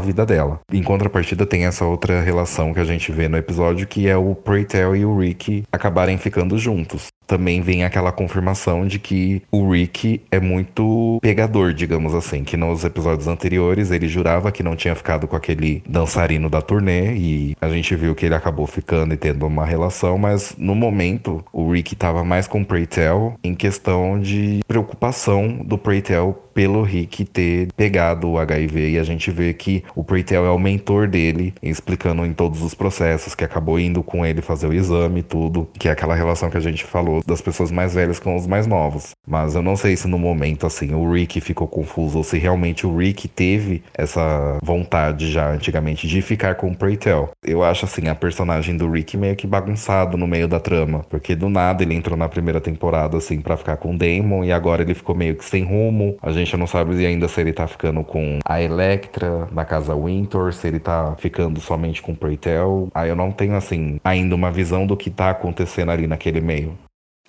[0.00, 0.60] vida dela.
[0.70, 4.34] Em contrapartida, tem essa outra relação que a gente vê no episódio, que é o
[4.34, 10.20] Preytel e o Rick acabarem ficando juntos também vem aquela confirmação de que o Rick
[10.30, 15.26] é muito pegador, digamos assim, que nos episódios anteriores ele jurava que não tinha ficado
[15.26, 19.46] com aquele dançarino da turnê e a gente viu que ele acabou ficando e tendo
[19.46, 24.60] uma relação, mas no momento o Rick estava mais com o Preytel em questão de
[24.66, 30.04] preocupação do Preytel pelo Rick ter pegado o HIV e a gente vê que o
[30.04, 34.40] Preytel é o mentor dele, explicando em todos os processos, que acabou indo com ele
[34.40, 37.70] fazer o exame e tudo, que é aquela relação que a gente falou das pessoas
[37.70, 39.10] mais velhas com os mais novos.
[39.26, 42.86] Mas eu não sei se no momento assim o Rick ficou confuso ou se realmente
[42.86, 47.30] o Rick teve essa vontade já antigamente de ficar com o Preytel.
[47.42, 51.34] Eu acho assim a personagem do Rick meio que bagunçado no meio da trama, porque
[51.34, 54.82] do nada ele entrou na primeira temporada assim para ficar com o Damon e agora
[54.82, 56.16] ele ficou meio que sem rumo.
[56.22, 59.94] A gente gente não sabe ainda se ele tá ficando com a Electra na casa
[59.94, 62.88] Winter, se ele tá ficando somente com o Preytel.
[62.94, 66.78] Aí eu não tenho, assim, ainda uma visão do que tá acontecendo ali naquele meio.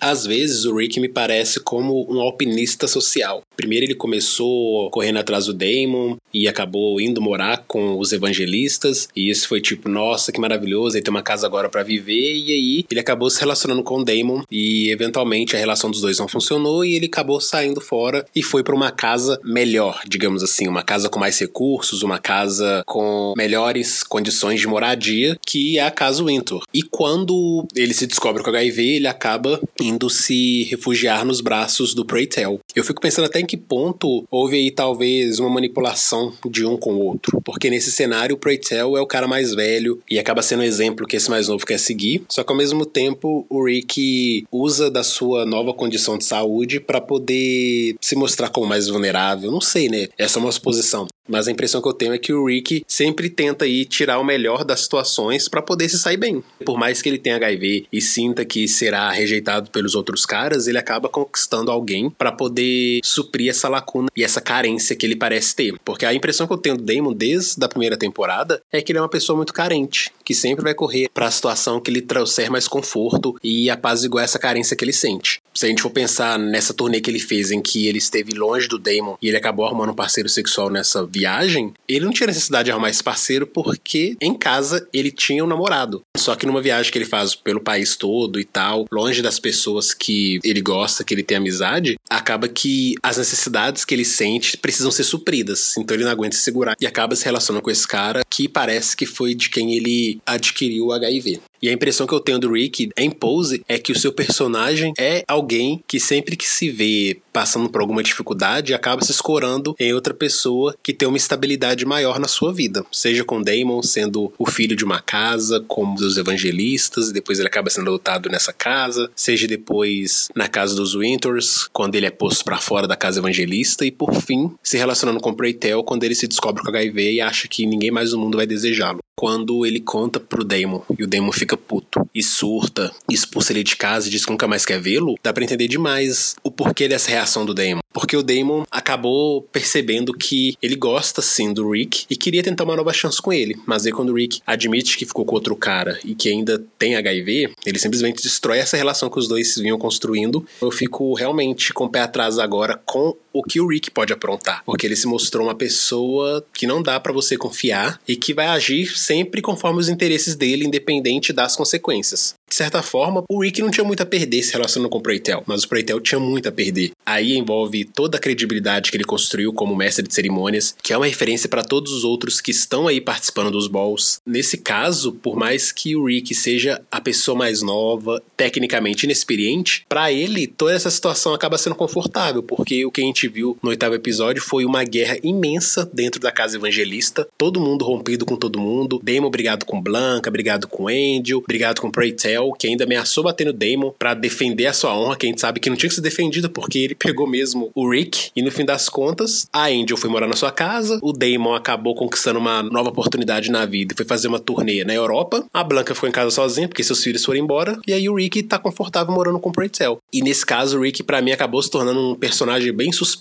[0.00, 3.40] Às vezes o Rick me parece como um alpinista social.
[3.56, 9.30] Primeiro ele começou correndo atrás do Damon e acabou indo morar com os evangelistas, e
[9.30, 12.84] isso foi tipo, nossa, que maravilhoso, ele tem uma casa agora para viver, e aí
[12.90, 16.84] ele acabou se relacionando com o Damon e eventualmente a relação dos dois não funcionou
[16.84, 21.08] e ele acabou saindo fora e foi para uma casa melhor, digamos assim, uma casa
[21.08, 26.58] com mais recursos, uma casa com melhores condições de moradia, que é a casa Winter.
[26.72, 32.04] E quando ele se descobre com HIV, ele acaba indo se refugiar nos braços do
[32.04, 32.60] Preytel.
[32.74, 37.04] Eu fico pensando até que ponto houve aí talvez uma manipulação de um com o
[37.06, 40.64] outro, porque nesse cenário o Preytel é o cara mais velho e acaba sendo um
[40.64, 44.90] exemplo que esse mais novo quer seguir, só que ao mesmo tempo o Rick usa
[44.90, 49.88] da sua nova condição de saúde para poder se mostrar como mais vulnerável, não sei,
[49.88, 50.08] né?
[50.18, 51.06] Essa é uma suposição.
[51.28, 54.24] Mas a impressão que eu tenho é que o Rick sempre tenta aí tirar o
[54.24, 56.42] melhor das situações para poder se sair bem.
[56.64, 60.78] Por mais que ele tenha HIV e sinta que será rejeitado pelos outros caras, ele
[60.78, 65.74] acaba conquistando alguém para poder suprir essa lacuna e essa carência que ele parece ter.
[65.84, 68.98] Porque a impressão que eu tenho do Damon desde a primeira temporada é que ele
[68.98, 72.50] é uma pessoa muito carente, que sempre vai correr para a situação que lhe trouxer
[72.50, 75.40] mais conforto e apaziguar essa carência que ele sente.
[75.56, 78.68] Se a gente for pensar nessa turnê que ele fez em que ele esteve longe
[78.68, 82.66] do Damon e ele acabou arrumando um parceiro sexual nessa viagem, ele não tinha necessidade
[82.66, 86.02] de arrumar esse parceiro porque em casa ele tinha um namorado.
[86.14, 89.94] Só que numa viagem que ele faz pelo país todo e tal, longe das pessoas
[89.94, 94.90] que ele gosta, que ele tem amizade, acaba que as necessidades que ele sente precisam
[94.90, 95.74] ser supridas.
[95.78, 98.94] Então ele não aguenta se segurar e acaba se relacionando com esse cara que parece
[98.94, 101.40] que foi de quem ele adquiriu o HIV.
[101.62, 104.92] E a impressão que eu tenho do Rick em Pose é que o seu personagem
[104.98, 105.45] é alguém
[105.86, 110.74] que sempre que se vê passando por alguma dificuldade acaba se escorando em outra pessoa
[110.82, 112.82] que tem uma estabilidade maior na sua vida.
[112.90, 117.48] Seja com Damon sendo o filho de uma casa, como dos evangelistas, e depois ele
[117.48, 122.42] acaba sendo adotado nessa casa, seja depois na casa dos Winters, quando ele é posto
[122.42, 126.26] para fora da casa evangelista, e por fim se relacionando com Preytel quando ele se
[126.26, 130.20] descobre com HIV e acha que ninguém mais no mundo vai desejá-lo quando ele conta
[130.20, 134.26] pro Damon e o Damon fica puto e surta, expulsa ele de casa e diz
[134.26, 137.80] que nunca mais quer vê-lo, dá pra entender demais o porquê dessa reação do Damon.
[137.92, 142.76] Porque o Damon acabou percebendo que ele gosta sim do Rick e queria tentar uma
[142.76, 143.56] nova chance com ele.
[143.66, 146.94] Mas aí quando o Rick admite que ficou com outro cara e que ainda tem
[146.94, 150.46] HIV, ele simplesmente destrói essa relação que os dois vinham construindo.
[150.60, 154.62] Eu fico realmente com o pé atrás agora com o que o Rick pode aprontar.
[154.64, 158.46] Porque ele se mostrou uma pessoa que não dá para você confiar e que vai
[158.46, 162.34] agir sempre conforme os interesses dele, independente das consequências.
[162.48, 165.42] De certa forma, o Rick não tinha muito a perder se relacionando com o Preytel,
[165.46, 166.92] mas o Preytel tinha muito a perder.
[167.04, 171.06] Aí envolve toda a credibilidade que ele construiu como mestre de cerimônias, que é uma
[171.06, 174.20] referência para todos os outros que estão aí participando dos balls.
[174.24, 180.12] Nesse caso, por mais que o Rick seja a pessoa mais nova, tecnicamente inexperiente, para
[180.12, 183.94] ele toda essa situação acaba sendo confortável, porque o que a gente viu no oitavo
[183.94, 189.00] episódio foi uma guerra imensa dentro da casa evangelista, todo mundo rompido com todo mundo,
[189.02, 193.52] Damon brigado com Blanca, brigado com Angel, brigado com Preytel, que ainda ameaçou bater no
[193.52, 196.00] Damon para defender a sua honra, que a gente sabe que não tinha que ser
[196.00, 200.10] defendido porque ele pegou mesmo o Rick, e no fim das contas, a Angel foi
[200.10, 204.06] morar na sua casa, o Damon acabou conquistando uma nova oportunidade na vida e foi
[204.06, 207.40] fazer uma turnê na Europa, a Blanca ficou em casa sozinha porque seus filhos foram
[207.40, 210.00] embora, e aí o Rick tá confortável morando com o.
[210.12, 213.15] E nesse caso, o Rick para mim acabou se tornando um personagem bem suspeito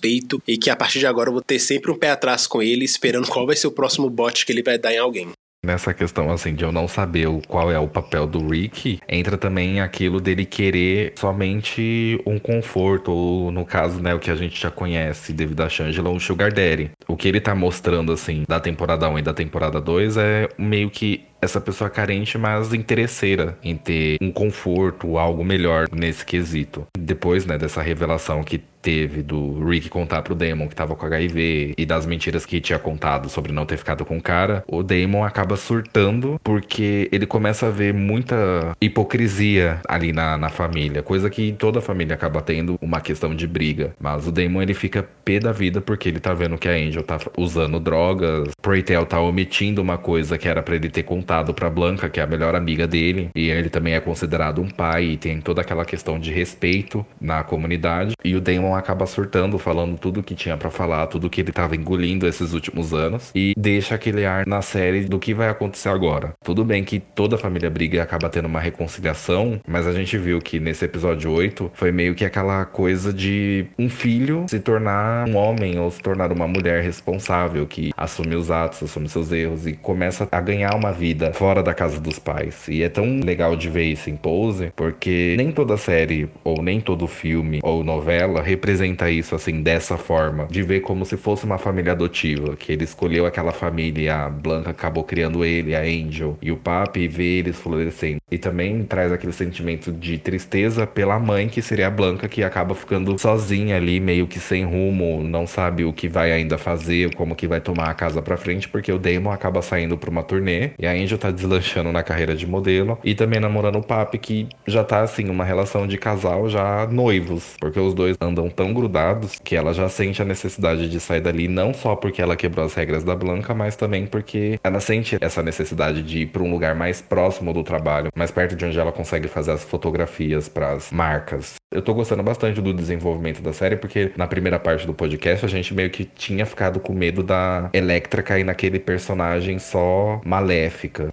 [0.48, 2.86] e que a partir de agora eu vou ter sempre um pé atrás com ele,
[2.86, 5.30] esperando qual vai ser o próximo bot que ele vai dar em alguém.
[5.66, 9.82] Nessa questão, assim, de eu não saber qual é o papel do Rick, entra também
[9.82, 14.70] aquilo dele querer somente um conforto, ou no caso, né, o que a gente já
[14.70, 16.92] conhece devido a Shangela, um Sugar Daddy.
[17.08, 20.92] O que ele tá mostrando, assim, da temporada 1 e da temporada 2 é meio
[20.92, 26.88] que essa pessoa carente, mas interesseira em ter um conforto, algo melhor nesse quesito.
[26.98, 31.74] Depois, né, dessa revelação que teve do Rick contar pro Damon que tava com HIV
[31.76, 35.24] e das mentiras que tinha contado sobre não ter ficado com o cara, o Damon
[35.24, 38.36] acaba surtando porque ele começa a ver muita
[38.80, 43.96] hipocrisia ali na, na família, coisa que toda família acaba tendo uma questão de briga.
[44.00, 47.02] Mas o Damon ele fica pé da vida porque ele tá vendo que a Angel
[47.02, 51.70] tá usando drogas, Preytel tá omitindo uma coisa que era para ele ter contado pra
[51.70, 55.18] Blanca, que é a melhor amiga dele, e ele também é considerado um pai e
[55.18, 58.14] tem toda aquela questão de respeito na comunidade.
[58.24, 61.76] E o Damon acaba surtando, falando tudo que tinha para falar, tudo que ele tava
[61.76, 66.34] engolindo esses últimos anos e deixa aquele ar na série do que vai acontecer agora.
[66.44, 70.18] Tudo bem que toda a família briga e acaba tendo uma reconciliação, mas a gente
[70.18, 75.28] viu que nesse episódio 8 foi meio que aquela coisa de um filho se tornar
[75.28, 79.66] um homem ou se tornar uma mulher responsável que assume os atos, assume seus erros
[79.66, 82.68] e começa a ganhar uma vida vida fora da casa dos pais.
[82.68, 86.82] E é tão legal de ver isso em Pose, porque nem toda série, ou nem
[86.82, 90.46] todo filme, ou novela representa isso assim, dessa forma.
[90.50, 94.72] De ver como se fosse uma família adotiva, que ele escolheu aquela família a Blanca
[94.72, 98.18] acabou criando ele, a Angel e o Papi, e ver eles florescendo.
[98.30, 102.76] E também traz aquele sentimento de tristeza pela mãe, que seria a Blanca, que acaba
[102.76, 107.36] ficando sozinha ali, meio que sem rumo, não sabe o que vai ainda fazer, como
[107.36, 110.72] que vai tomar a casa pra frente, porque o Damon acaba saindo pra uma turnê
[110.78, 114.48] e a Angel tá deslanchando na carreira de modelo e também namorando o Papi, que
[114.66, 119.40] já tá assim, uma relação de casal já noivos, porque os dois andam tão grudados
[119.44, 122.74] que ela já sente a necessidade de sair dali, não só porque ela quebrou as
[122.74, 126.76] regras da Blanca, mas também porque ela sente essa necessidade de ir para um lugar
[126.76, 130.92] mais próximo do trabalho, mais perto de onde ela consegue fazer as fotografias para as
[130.92, 131.56] marcas.
[131.72, 135.50] Eu tô gostando bastante do desenvolvimento da série, porque na primeira parte do podcast a
[135.50, 140.22] gente meio que tinha ficado com medo da Electra cair naquele personagem só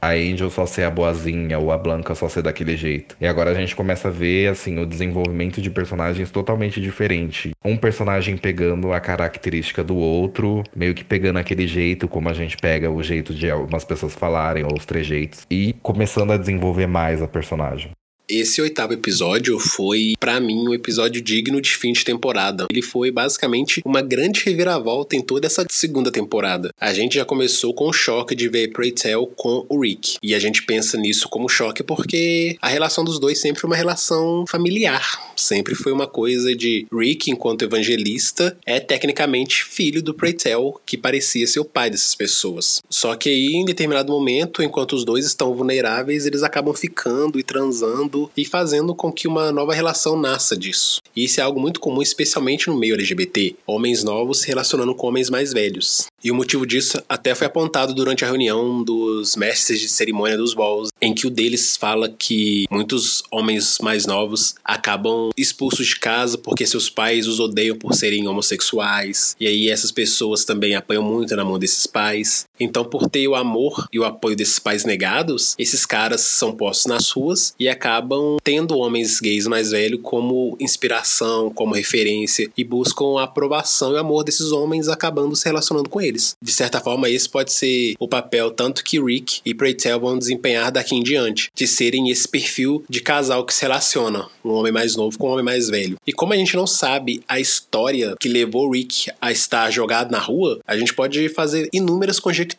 [0.00, 3.16] A Angel só ser a boazinha, ou a Blanca só ser daquele jeito.
[3.20, 7.52] E agora a gente começa a ver, assim, o desenvolvimento de personagens totalmente diferente.
[7.64, 12.56] Um personagem pegando a característica do outro, meio que pegando aquele jeito, como a gente
[12.56, 17.22] pega o jeito de algumas pessoas falarem, ou os trejeitos, e começando a desenvolver mais
[17.22, 17.92] a personagem.
[18.34, 22.66] Esse oitavo episódio foi, para mim, um episódio digno de fim de temporada.
[22.70, 26.70] Ele foi basicamente uma grande reviravolta em toda essa segunda temporada.
[26.80, 30.16] A gente já começou com o choque de ver Pray Tell com o Rick.
[30.22, 33.76] E a gente pensa nisso como choque porque a relação dos dois sempre foi uma
[33.76, 35.34] relação familiar.
[35.36, 40.96] Sempre foi uma coisa de Rick, enquanto evangelista, é tecnicamente filho do Pray Tell, que
[40.96, 42.80] parecia ser o pai dessas pessoas.
[42.88, 47.42] Só que aí, em determinado momento, enquanto os dois estão vulneráveis, eles acabam ficando e
[47.42, 51.00] transando e fazendo com que uma nova relação nasça disso.
[51.14, 55.06] E isso é algo muito comum, especialmente no meio LGBT, homens novos se relacionando com
[55.06, 56.06] homens mais velhos.
[56.24, 60.54] E o motivo disso até foi apontado durante a reunião dos mestres de cerimônia dos
[60.54, 66.38] balls, em que o deles fala que muitos homens mais novos acabam expulsos de casa
[66.38, 69.36] porque seus pais os odeiam por serem homossexuais.
[69.38, 72.46] E aí essas pessoas também apanham muito na mão desses pais.
[72.62, 76.86] Então, por ter o amor e o apoio desses pais negados, esses caras são postos
[76.86, 83.18] nas ruas e acabam tendo homens gays mais velhos como inspiração, como referência e buscam
[83.18, 86.36] a aprovação e amor desses homens acabando se relacionando com eles.
[86.40, 90.70] De certa forma, esse pode ser o papel tanto que Rick e Preytel vão desempenhar
[90.70, 94.94] daqui em diante, de serem esse perfil de casal que se relaciona, um homem mais
[94.94, 95.96] novo com um homem mais velho.
[96.06, 100.18] E como a gente não sabe a história que levou Rick a estar jogado na
[100.18, 102.51] rua, a gente pode fazer inúmeras conjecturas,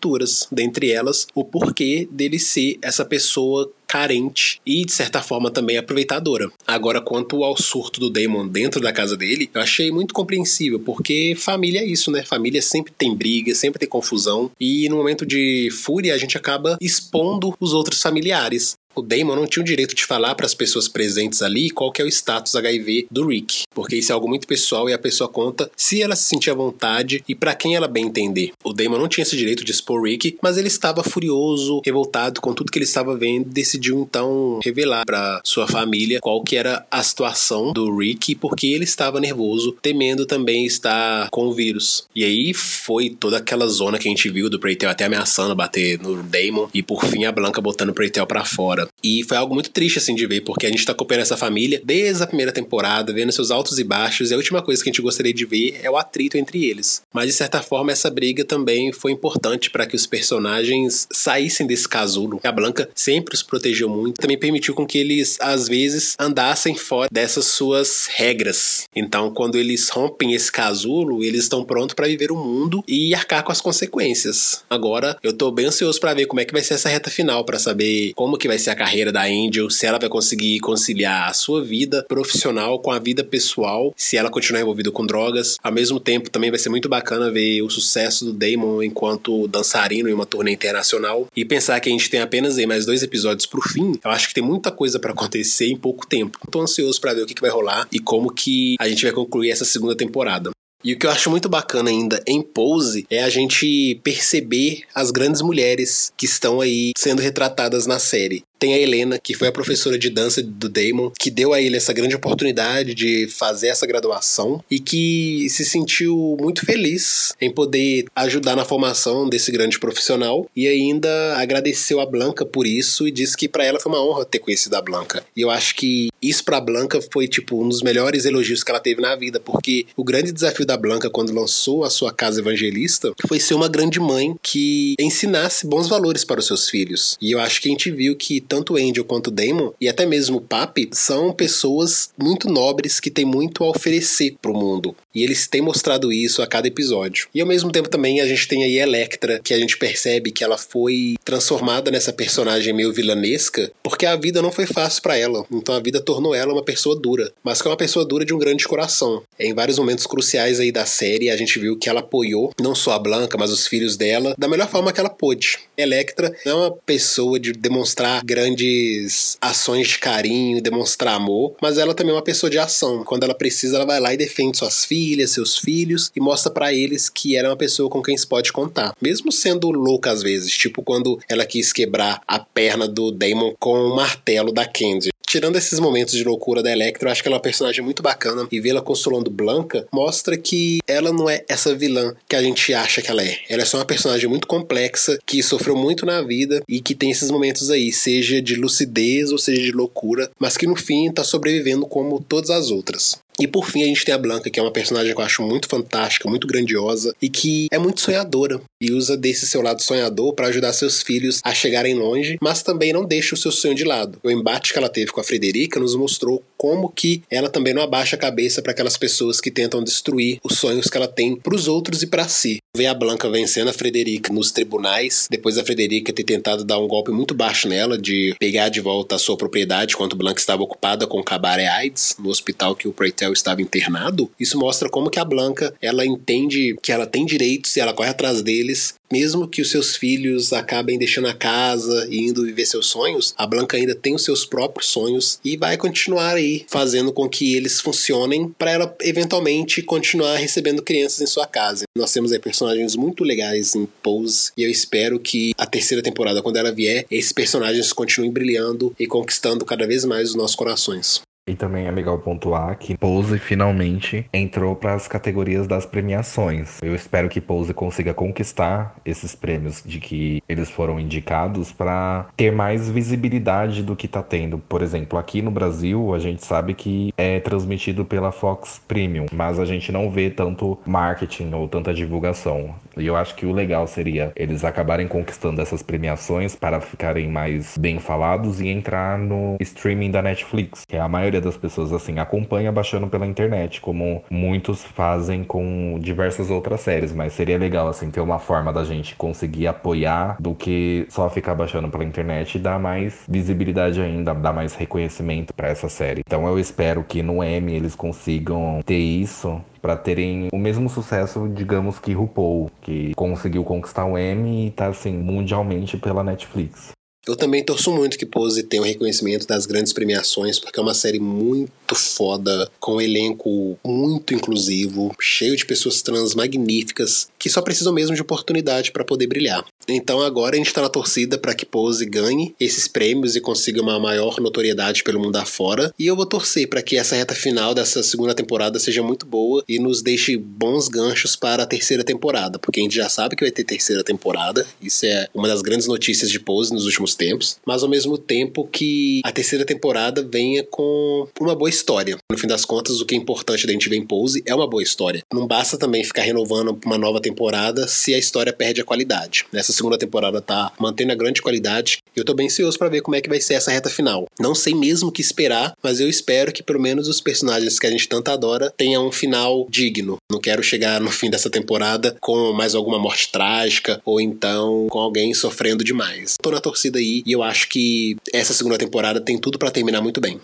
[0.52, 6.52] dentre elas o porquê dele ser essa pessoa carente e, de certa forma, também aproveitadora.
[6.66, 11.36] Agora, quanto ao surto do Damon dentro da casa dele, eu achei muito compreensível, porque
[11.38, 12.24] família é isso, né?
[12.24, 16.76] Família sempre tem briga, sempre tem confusão, e no momento de fúria a gente acaba
[16.82, 18.74] expondo os outros familiares.
[18.96, 22.02] O Damon não tinha o direito de falar para as pessoas presentes ali qual que
[22.02, 25.28] é o status HIV do Rick, porque isso é algo muito pessoal e a pessoa
[25.28, 28.52] conta se ela se sentir à vontade e para quem ela bem entender.
[28.64, 32.54] O Damon não tinha esse direito de expor Rick, mas ele estava furioso, revoltado com
[32.54, 36.86] tudo que ele estava vendo, e decidiu então revelar para sua família qual que era
[36.92, 42.08] a situação do Rick, porque ele estava nervoso, temendo também estar com o vírus.
[42.16, 46.00] E aí foi toda aquela zona que a gente viu do Preytel até ameaçando bater
[46.00, 48.83] no Damon e por fim a Blanca botando o Preytel para fora.
[49.04, 51.82] E foi algo muito triste, assim, de ver, porque a gente tá acompanhando essa família
[51.84, 54.92] desde a primeira temporada, vendo seus altos e baixos, e a última coisa que a
[54.92, 57.02] gente gostaria de ver é o atrito entre eles.
[57.14, 61.88] Mas, de certa forma, essa briga também foi importante para que os personagens saíssem desse
[61.88, 62.40] casulo.
[62.44, 67.10] A Blanca sempre os protegeu muito, também permitiu com que eles, às vezes, andassem fora
[67.12, 68.84] dessas suas regras.
[68.96, 73.44] Então, quando eles rompem esse casulo, eles estão prontos para viver o mundo e arcar
[73.44, 74.64] com as consequências.
[74.70, 77.46] Agora, eu tô bem ansioso para ver como é que vai ser essa reta final,
[77.46, 81.30] para saber como que vai ser a carreira da Angel, se ela vai conseguir conciliar
[81.30, 85.58] a sua vida profissional com a vida pessoal, se ela continuar envolvida com drogas.
[85.64, 90.10] Ao mesmo tempo, também vai ser muito bacana ver o sucesso do Damon enquanto dançarino
[90.10, 93.46] em uma turnê internacional e pensar que a gente tem apenas aí mais dois episódios
[93.46, 94.00] pro fim.
[94.04, 96.40] Eu acho que tem muita coisa para acontecer em pouco tempo.
[96.52, 99.14] Tô ansioso para ver o que, que vai rolar e como que a gente vai
[99.14, 100.52] concluir essa segunda temporada.
[100.84, 105.12] E o que eu acho muito bacana ainda em Pose é a gente perceber as
[105.12, 109.52] grandes mulheres que estão aí sendo retratadas na série tem a Helena, que foi a
[109.52, 113.86] professora de dança do Damon, que deu a ele essa grande oportunidade de fazer essa
[113.86, 120.50] graduação e que se sentiu muito feliz em poder ajudar na formação desse grande profissional
[120.56, 124.24] e ainda agradeceu a Blanca por isso e disse que para ela foi uma honra
[124.24, 125.26] ter conhecido a Blanca.
[125.36, 128.80] E eu acho que isso para Blanca foi tipo um dos melhores elogios que ela
[128.80, 133.12] teve na vida, porque o grande desafio da Blanca quando lançou a sua casa evangelista
[133.28, 137.18] foi ser uma grande mãe que ensinasse bons valores para os seus filhos.
[137.22, 140.38] E eu acho que a gente viu que tanto Angel quanto Damon e até mesmo
[140.38, 144.96] o Papi são pessoas muito nobres que têm muito a oferecer para o mundo.
[145.16, 147.28] E eles têm mostrado isso a cada episódio.
[147.34, 150.44] E ao mesmo tempo também a gente tem aí Electra, que a gente percebe que
[150.44, 155.46] ela foi transformada nessa personagem meio vilanesca, porque a vida não foi fácil para ela.
[155.52, 158.34] Então a vida tornou ela uma pessoa dura, mas que é uma pessoa dura de
[158.36, 159.24] um grande coração.
[159.40, 162.92] Em vários momentos cruciais aí da série, a gente viu que ela apoiou não só
[162.92, 165.58] a Blanca, mas os filhos dela da melhor forma que ela pôde.
[165.76, 172.12] Electra é uma pessoa de demonstrar grandes ações de carinho, demonstrar amor, mas ela também
[172.12, 173.04] é uma pessoa de ação.
[173.04, 176.74] Quando ela precisa, ela vai lá e defende suas filhas, seus filhos e mostra para
[176.74, 178.96] eles que ela é uma pessoa com quem se pode contar.
[179.00, 183.76] Mesmo sendo louca às vezes, tipo quando ela quis quebrar a perna do Damon com
[183.76, 185.13] o martelo da Candy.
[185.34, 188.04] Tirando esses momentos de loucura da Electra, eu acho que ela é uma personagem muito
[188.04, 192.72] bacana e vê-la consolando Blanca mostra que ela não é essa vilã que a gente
[192.72, 193.40] acha que ela é.
[193.50, 197.10] Ela é só uma personagem muito complexa que sofreu muito na vida e que tem
[197.10, 201.24] esses momentos aí, seja de lucidez ou seja de loucura, mas que no fim tá
[201.24, 203.18] sobrevivendo como todas as outras.
[203.40, 205.42] E por fim a gente tem a Blanca, que é uma personagem que eu acho
[205.42, 210.34] muito fantástica, muito grandiosa e que é muito sonhadora e usa desse seu lado sonhador
[210.34, 213.84] para ajudar seus filhos a chegarem longe, mas também não deixa o seu sonho de
[213.84, 214.20] lado.
[214.24, 217.82] O embate que ela teve com a Frederica nos mostrou como que ela também não
[217.82, 221.56] abaixa a cabeça para aquelas pessoas que tentam destruir os sonhos que ela tem para
[221.56, 222.58] os outros e para si.
[222.76, 226.88] Ver a Blanca vencendo a Frederica nos tribunais, depois da Frederica ter tentado dar um
[226.88, 231.06] golpe muito baixo nela de pegar de volta a sua propriedade enquanto Blanca estava ocupada
[231.06, 232.94] com o cabaré AIDS no hospital que o
[233.24, 237.76] Preytel estava internado, isso mostra como que a Blanca, ela entende que ela tem direitos
[237.76, 242.28] e ela corre atrás deles, mesmo que os seus filhos acabem deixando a casa e
[242.28, 246.36] indo viver seus sonhos, a Blanca ainda tem os seus próprios sonhos e vai continuar
[246.36, 251.86] aí fazendo com que eles funcionem para ela eventualmente continuar recebendo crianças em sua casa.
[251.96, 256.42] Nós temos aí personagens muito legais em Pose e eu espero que a terceira temporada,
[256.42, 261.22] quando ela vier, esses personagens continuem brilhando e conquistando cada vez mais os nossos corações.
[261.46, 266.82] E também é legal pontuar que Pose finalmente entrou para as categorias das premiações.
[266.82, 272.54] Eu espero que Pose consiga conquistar esses prêmios de que eles foram indicados para ter
[272.54, 274.58] mais visibilidade do que está tendo.
[274.58, 279.60] Por exemplo, aqui no Brasil, a gente sabe que é transmitido pela Fox Premium, mas
[279.60, 282.74] a gente não vê tanto marketing ou tanta divulgação.
[282.98, 287.78] E eu acho que o legal seria eles acabarem conquistando essas premiações para ficarem mais
[287.78, 292.20] bem falados e entrar no streaming da Netflix, que a maioria maioria das pessoas assim
[292.20, 298.12] acompanha baixando pela internet, como muitos fazem com diversas outras séries, mas seria legal assim
[298.12, 302.60] ter uma forma da gente conseguir apoiar do que só ficar baixando pela internet e
[302.60, 306.22] dar mais visibilidade ainda, dar mais reconhecimento para essa série.
[306.26, 311.52] Então eu espero que no M eles consigam ter isso para terem o mesmo sucesso,
[311.54, 316.94] digamos que RuPaul, que conseguiu conquistar o Emmy e tá assim mundialmente pela Netflix.
[317.26, 320.94] Eu também torço muito que Pose tenha o reconhecimento das grandes premiações, porque é uma
[320.94, 327.62] série muito foda, com um elenco muito inclusivo, cheio de pessoas trans magníficas, que só
[327.62, 329.66] precisam mesmo de oportunidade para poder brilhar.
[329.88, 333.82] Então agora a gente tá na torcida para que Pose ganhe esses prêmios e consiga
[333.82, 335.94] uma maior notoriedade pelo mundo afora.
[335.98, 339.64] E eu vou torcer para que essa reta final dessa segunda temporada seja muito boa
[339.68, 343.44] e nos deixe bons ganchos para a terceira temporada, porque a gente já sabe que
[343.44, 344.66] vai ter terceira temporada.
[344.82, 348.68] Isso é uma das grandes notícias de Pose nos últimos tempos, mas ao mesmo tempo
[348.68, 352.18] que a terceira temporada venha com uma boa história.
[352.32, 354.68] No fim das contas, o que é importante da gente ver em Pose é uma
[354.68, 355.24] boa história.
[355.34, 359.46] Não basta também ficar renovando uma nova temporada se a história perde a qualidade.
[359.52, 363.16] Nessa segunda temporada tá mantendo a grande qualidade eu tô bem ansioso para ver como
[363.16, 364.26] é que vai ser essa reta final.
[364.40, 367.88] Não sei mesmo o que esperar, mas eu espero que pelo menos os personagens que
[367.88, 370.18] a gente tanto adora tenham um final digno.
[370.32, 375.00] Não quero chegar no fim dessa temporada com mais alguma morte trágica ou então com
[375.00, 376.36] alguém sofrendo demais.
[376.42, 380.02] Tô na torcida aí e eu acho que essa segunda temporada tem tudo para terminar
[380.02, 380.40] muito bem.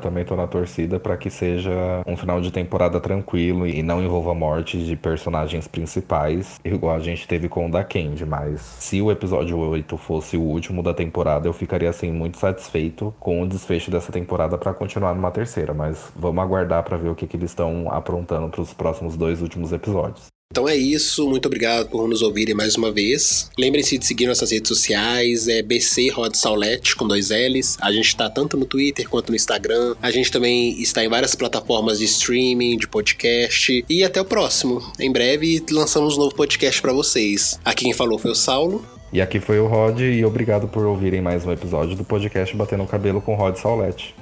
[0.00, 1.72] Também tô na torcida para que seja
[2.06, 7.26] um final de temporada tranquilo e não envolva morte de personagens principais, igual a gente
[7.26, 11.48] teve com o da Candy, mas se o episódio 8 fosse o último da temporada,
[11.48, 16.12] eu ficaria assim muito satisfeito com o desfecho dessa temporada para continuar numa terceira, mas
[16.14, 19.72] vamos aguardar para ver o que, que eles estão aprontando para os próximos dois últimos
[19.72, 20.37] episódios.
[20.50, 23.50] Então é isso, muito obrigado por nos ouvirem mais uma vez.
[23.58, 27.76] Lembrem-se de seguir nossas redes sociais, é BC Rod Saulete com dois L's.
[27.78, 29.94] A gente está tanto no Twitter quanto no Instagram.
[30.00, 33.84] A gente também está em várias plataformas de streaming, de podcast.
[33.86, 34.82] E até o próximo.
[34.98, 37.60] Em breve lançamos um novo podcast para vocês.
[37.62, 38.82] Aqui quem falou foi o Saulo.
[39.12, 42.84] E aqui foi o Rod, e obrigado por ouvirem mais um episódio do podcast Batendo
[42.84, 44.14] o Cabelo com Rod Saulete.